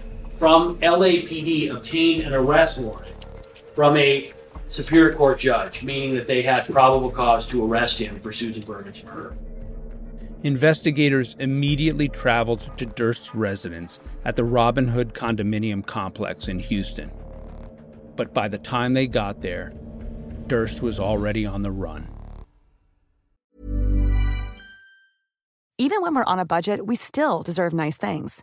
from 0.40 0.78
LAPD 0.78 1.70
obtained 1.70 2.22
an 2.22 2.32
arrest 2.32 2.78
warrant 2.78 3.26
from 3.74 3.94
a 3.98 4.32
Superior 4.68 5.12
Court 5.12 5.38
judge, 5.38 5.82
meaning 5.82 6.14
that 6.14 6.26
they 6.26 6.40
had 6.40 6.64
probable 6.64 7.10
cause 7.10 7.46
to 7.48 7.62
arrest 7.62 7.98
him 7.98 8.18
for 8.20 8.32
Susan 8.32 8.62
Berman's 8.62 9.04
murder. 9.04 9.36
Investigators 10.42 11.36
immediately 11.40 12.08
traveled 12.08 12.70
to 12.78 12.86
Durst's 12.86 13.34
residence 13.34 14.00
at 14.24 14.34
the 14.34 14.44
Robin 14.44 14.88
Hood 14.88 15.12
condominium 15.12 15.84
complex 15.84 16.48
in 16.48 16.58
Houston. 16.58 17.10
But 18.16 18.32
by 18.32 18.48
the 18.48 18.56
time 18.56 18.94
they 18.94 19.08
got 19.08 19.42
there, 19.42 19.74
Durst 20.46 20.80
was 20.80 20.98
already 20.98 21.44
on 21.44 21.60
the 21.60 21.70
run. 21.70 22.08
Even 25.76 26.00
when 26.00 26.14
we're 26.14 26.24
on 26.24 26.38
a 26.38 26.46
budget, 26.46 26.86
we 26.86 26.96
still 26.96 27.42
deserve 27.42 27.74
nice 27.74 27.98
things. 27.98 28.42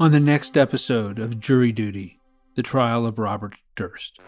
On 0.00 0.10
the 0.10 0.18
next 0.18 0.56
episode 0.56 1.20
of 1.20 1.38
Jury 1.38 1.70
Duty, 1.70 2.18
the 2.56 2.64
trial 2.64 3.06
of 3.06 3.16
Robert 3.16 3.54
Durst. 3.76 4.18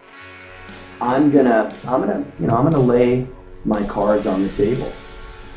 I'm 1.01 1.33
gonna, 1.33 1.75
I'm 1.85 2.03
gonna, 2.03 2.25
you 2.39 2.47
know, 2.47 2.57
I'm 2.57 2.71
gonna 2.71 2.79
lay 2.79 3.27
my 3.65 3.85
cards 3.89 4.29
on 4.29 4.47
the 4.47 4.53
table. 4.55 4.93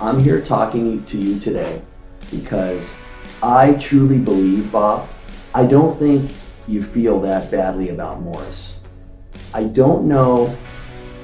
I'm 0.02 0.20
here 0.20 0.42
talking 0.42 1.06
to 1.06 1.18
you 1.20 1.40
today 1.40 1.84
because 2.32 2.84
I 3.44 3.74
truly 3.74 4.18
believe, 4.18 4.72
Bob, 4.72 5.08
I 5.54 5.66
don't 5.66 5.96
think 6.00 6.32
you 6.68 6.82
feel 6.82 7.22
that 7.22 7.52
badly 7.52 7.90
about 7.90 8.20
Morris. 8.20 8.78
I 9.54 9.66
don't 9.66 10.08
know 10.08 10.58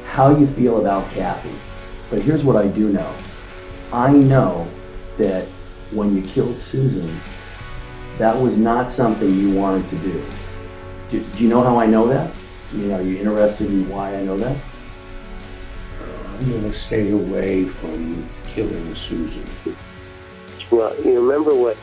how 0.06 0.38
you 0.38 0.46
feel 0.46 0.80
about 0.80 1.12
Kathy, 1.12 1.56
but 2.12 2.20
here's 2.22 2.44
what 2.44 2.56
I 2.56 2.68
do 2.68 2.94
know. 2.94 3.18
I 3.92 4.12
know 4.12 4.70
that 5.18 5.48
when 5.90 6.16
you 6.16 6.22
killed 6.22 6.60
Susan, 6.60 7.20
that 8.18 8.36
was 8.36 8.58
not 8.58 8.92
something 8.92 9.30
you 9.34 9.52
wanted 9.52 9.88
to 9.90 9.98
do. 10.00 10.26
Do, 11.10 11.24
do 11.24 11.44
you 11.44 11.50
know 11.50 11.64
how 11.64 11.80
I 11.80 11.86
know 11.86 12.08
that? 12.08 12.34
You 12.74 12.88
know, 12.88 12.96
are 12.96 13.02
you 13.02 13.18
interested 13.18 13.72
in 13.72 13.88
why 13.90 14.16
I 14.16 14.22
know 14.22 14.38
that? 14.38 14.62
I'm 16.26 16.50
going 16.50 16.64
to 16.64 16.74
stay 16.74 17.12
away 17.12 17.66
from 17.66 18.28
killing 18.46 18.96
Susan. 18.96 19.46
Well, 20.72 20.96
you 21.04 21.22
remember 21.22 21.56
what 21.56 21.78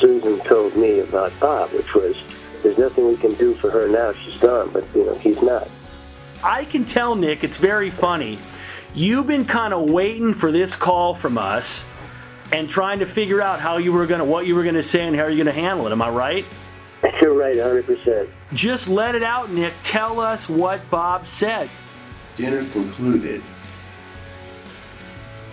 Susan 0.00 0.40
told 0.40 0.76
me 0.76 1.00
about 1.00 1.38
Bob, 1.40 1.70
which 1.72 1.92
was 1.94 2.16
there's 2.62 2.78
nothing 2.78 3.08
we 3.08 3.16
can 3.16 3.34
do 3.34 3.54
for 3.54 3.70
her 3.70 3.88
now. 3.88 4.12
She's 4.12 4.36
gone, 4.36 4.70
but 4.70 4.86
you 4.94 5.04
know 5.04 5.14
he's 5.14 5.42
not. 5.42 5.70
I 6.42 6.64
can 6.64 6.84
tell, 6.84 7.14
Nick, 7.16 7.44
it's 7.44 7.56
very 7.56 7.90
funny. 7.90 8.38
You've 8.94 9.26
been 9.26 9.44
kind 9.44 9.74
of 9.74 9.90
waiting 9.90 10.32
for 10.34 10.50
this 10.52 10.74
call 10.74 11.14
from 11.14 11.36
us 11.36 11.84
and 12.52 12.68
trying 12.68 12.98
to 13.00 13.06
figure 13.06 13.42
out 13.42 13.60
how 13.60 13.76
you 13.78 13.92
were 13.92 14.06
gonna, 14.06 14.24
what 14.24 14.46
you 14.46 14.54
were 14.54 14.64
gonna 14.64 14.82
say, 14.82 15.06
and 15.06 15.16
how 15.16 15.26
you're 15.26 15.44
gonna 15.44 15.52
handle 15.52 15.86
it. 15.86 15.92
Am 15.92 16.02
I 16.02 16.10
right? 16.10 16.46
You're 17.20 17.34
right, 17.34 17.56
100%. 17.56 18.28
Just 18.52 18.88
let 18.88 19.14
it 19.14 19.22
out, 19.22 19.50
Nick. 19.50 19.74
Tell 19.82 20.20
us 20.20 20.48
what 20.48 20.88
Bob 20.90 21.26
said. 21.26 21.68
Dinner 22.36 22.64
concluded, 22.70 23.42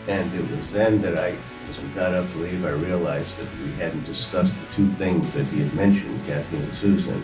and 0.07 0.33
it 0.33 0.51
was 0.51 0.71
then 0.71 0.97
that 0.99 1.17
I, 1.17 1.37
as 1.69 1.79
we 1.79 1.87
got 1.89 2.13
up 2.15 2.29
to 2.31 2.37
leave, 2.37 2.63
I 2.65 2.71
realized 2.71 3.39
that 3.39 3.57
we 3.59 3.71
hadn't 3.73 4.03
discussed 4.03 4.55
the 4.59 4.73
two 4.73 4.87
things 4.87 5.33
that 5.33 5.45
he 5.47 5.61
had 5.61 5.73
mentioned, 5.73 6.23
Kathy 6.25 6.57
and 6.57 6.75
Susan. 6.75 7.23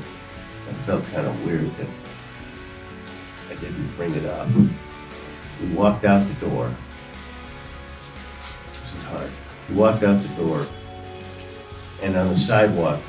I 0.67 0.73
felt 0.73 1.03
kind 1.05 1.27
of 1.27 1.45
weird 1.45 1.71
that 1.73 1.89
I 3.49 3.55
didn't 3.55 3.91
bring 3.95 4.13
it 4.15 4.25
up. 4.25 4.47
We 4.49 5.67
walked 5.73 6.05
out 6.05 6.27
the 6.27 6.33
door. 6.45 6.73
This 8.67 8.95
is 8.97 9.03
hard. 9.03 9.29
We 9.71 9.77
walked 9.77 10.03
out 10.03 10.21
the 10.21 10.27
door, 10.35 10.67
and 12.01 12.17
on 12.17 12.27
the 12.27 12.37
sidewalk, 12.37 12.99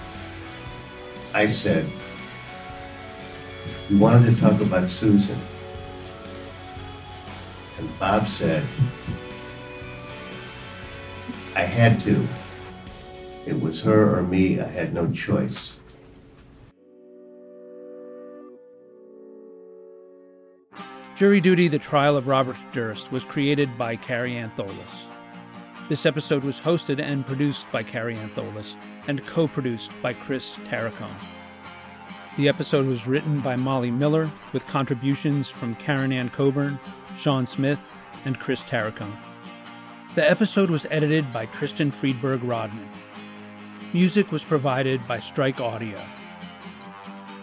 I 1.35 1.49
said, 1.49 1.91
We 3.91 3.97
wanted 3.97 4.33
to 4.33 4.41
talk 4.41 4.61
about 4.61 4.89
Susan. 4.89 5.41
And 7.79 7.99
Bob 7.99 8.29
said, 8.29 8.65
I 11.57 11.63
had 11.63 12.01
to. 12.03 12.29
It 13.45 13.61
was 13.61 13.83
her 13.83 14.17
or 14.17 14.23
me. 14.23 14.61
I 14.61 14.69
had 14.69 14.95
no 14.95 15.11
choice. 15.11 15.81
Jury 21.17 21.41
Duty 21.41 21.67
The 21.67 21.81
Trial 21.81 22.17
of 22.17 22.29
Robert 22.29 22.57
Durst 22.71 23.11
was 23.11 23.25
created 23.25 23.77
by 23.77 23.97
Kary 23.97 24.35
Antholis. 24.35 25.12
This 25.89 26.07
episode 26.07 26.45
was 26.45 26.61
hosted 26.61 27.01
and 27.01 27.27
produced 27.27 27.71
by 27.73 27.83
Kary 27.83 28.15
Antholis 28.15 28.77
and 29.09 29.27
co 29.27 29.49
produced 29.49 29.91
by 30.01 30.13
Chris 30.13 30.57
Tarracone. 30.65 31.11
The 32.37 32.49
episode 32.49 32.87
was 32.87 33.07
written 33.07 33.41
by 33.41 33.57
Molly 33.57 33.91
Miller 33.91 34.31
with 34.53 34.67
contributions 34.67 35.49
from 35.49 35.75
Karen 35.75 36.13
Ann 36.13 36.31
Coburn, 36.31 36.79
Sean 37.19 37.47
Smith, 37.47 37.81
and 38.25 38.39
Chris 38.39 38.63
Tarracone. 38.63 39.17
The 40.15 40.31
episode 40.31 40.71
was 40.71 40.87
edited 40.91 41.33
by 41.33 41.47
Tristan 41.47 41.91
Friedberg 41.91 42.43
Rodman. 42.45 42.89
Music 43.93 44.31
was 44.31 44.45
provided 44.45 45.07
by 45.09 45.19
Strike 45.19 45.61
Audio. 45.61 46.01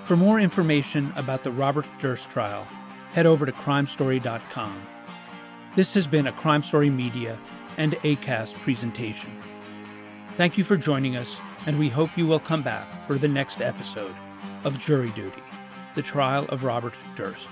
For 0.04 0.16
more 0.16 0.40
information 0.40 1.14
about 1.16 1.44
the 1.44 1.52
Robert 1.52 1.86
Durst 2.00 2.30
trial, 2.30 2.66
head 3.12 3.26
over 3.26 3.46
to 3.46 3.52
crimestory.com. 3.52 4.82
This 5.76 5.94
has 5.94 6.08
been 6.08 6.26
a 6.26 6.32
Crime 6.32 6.64
Story 6.64 6.90
Media 6.90 7.38
and 7.80 7.94
ACAST 8.04 8.54
presentation. 8.56 9.32
Thank 10.36 10.58
you 10.58 10.64
for 10.64 10.78
joining 10.78 11.16
us, 11.16 11.40
and 11.66 11.80
we 11.80 11.90
hope 11.90 12.16
you 12.16 12.28
will 12.28 12.40
come 12.40 12.62
back 12.62 13.08
for 13.08 13.18
the 13.18 13.28
next 13.28 13.62
episode 13.62 14.16
of 14.64 14.78
Jury 14.78 15.10
Duty 15.12 15.42
The 15.96 16.04
Trial 16.04 16.46
of 16.50 16.64
Robert 16.64 16.94
Durst. 17.16 17.48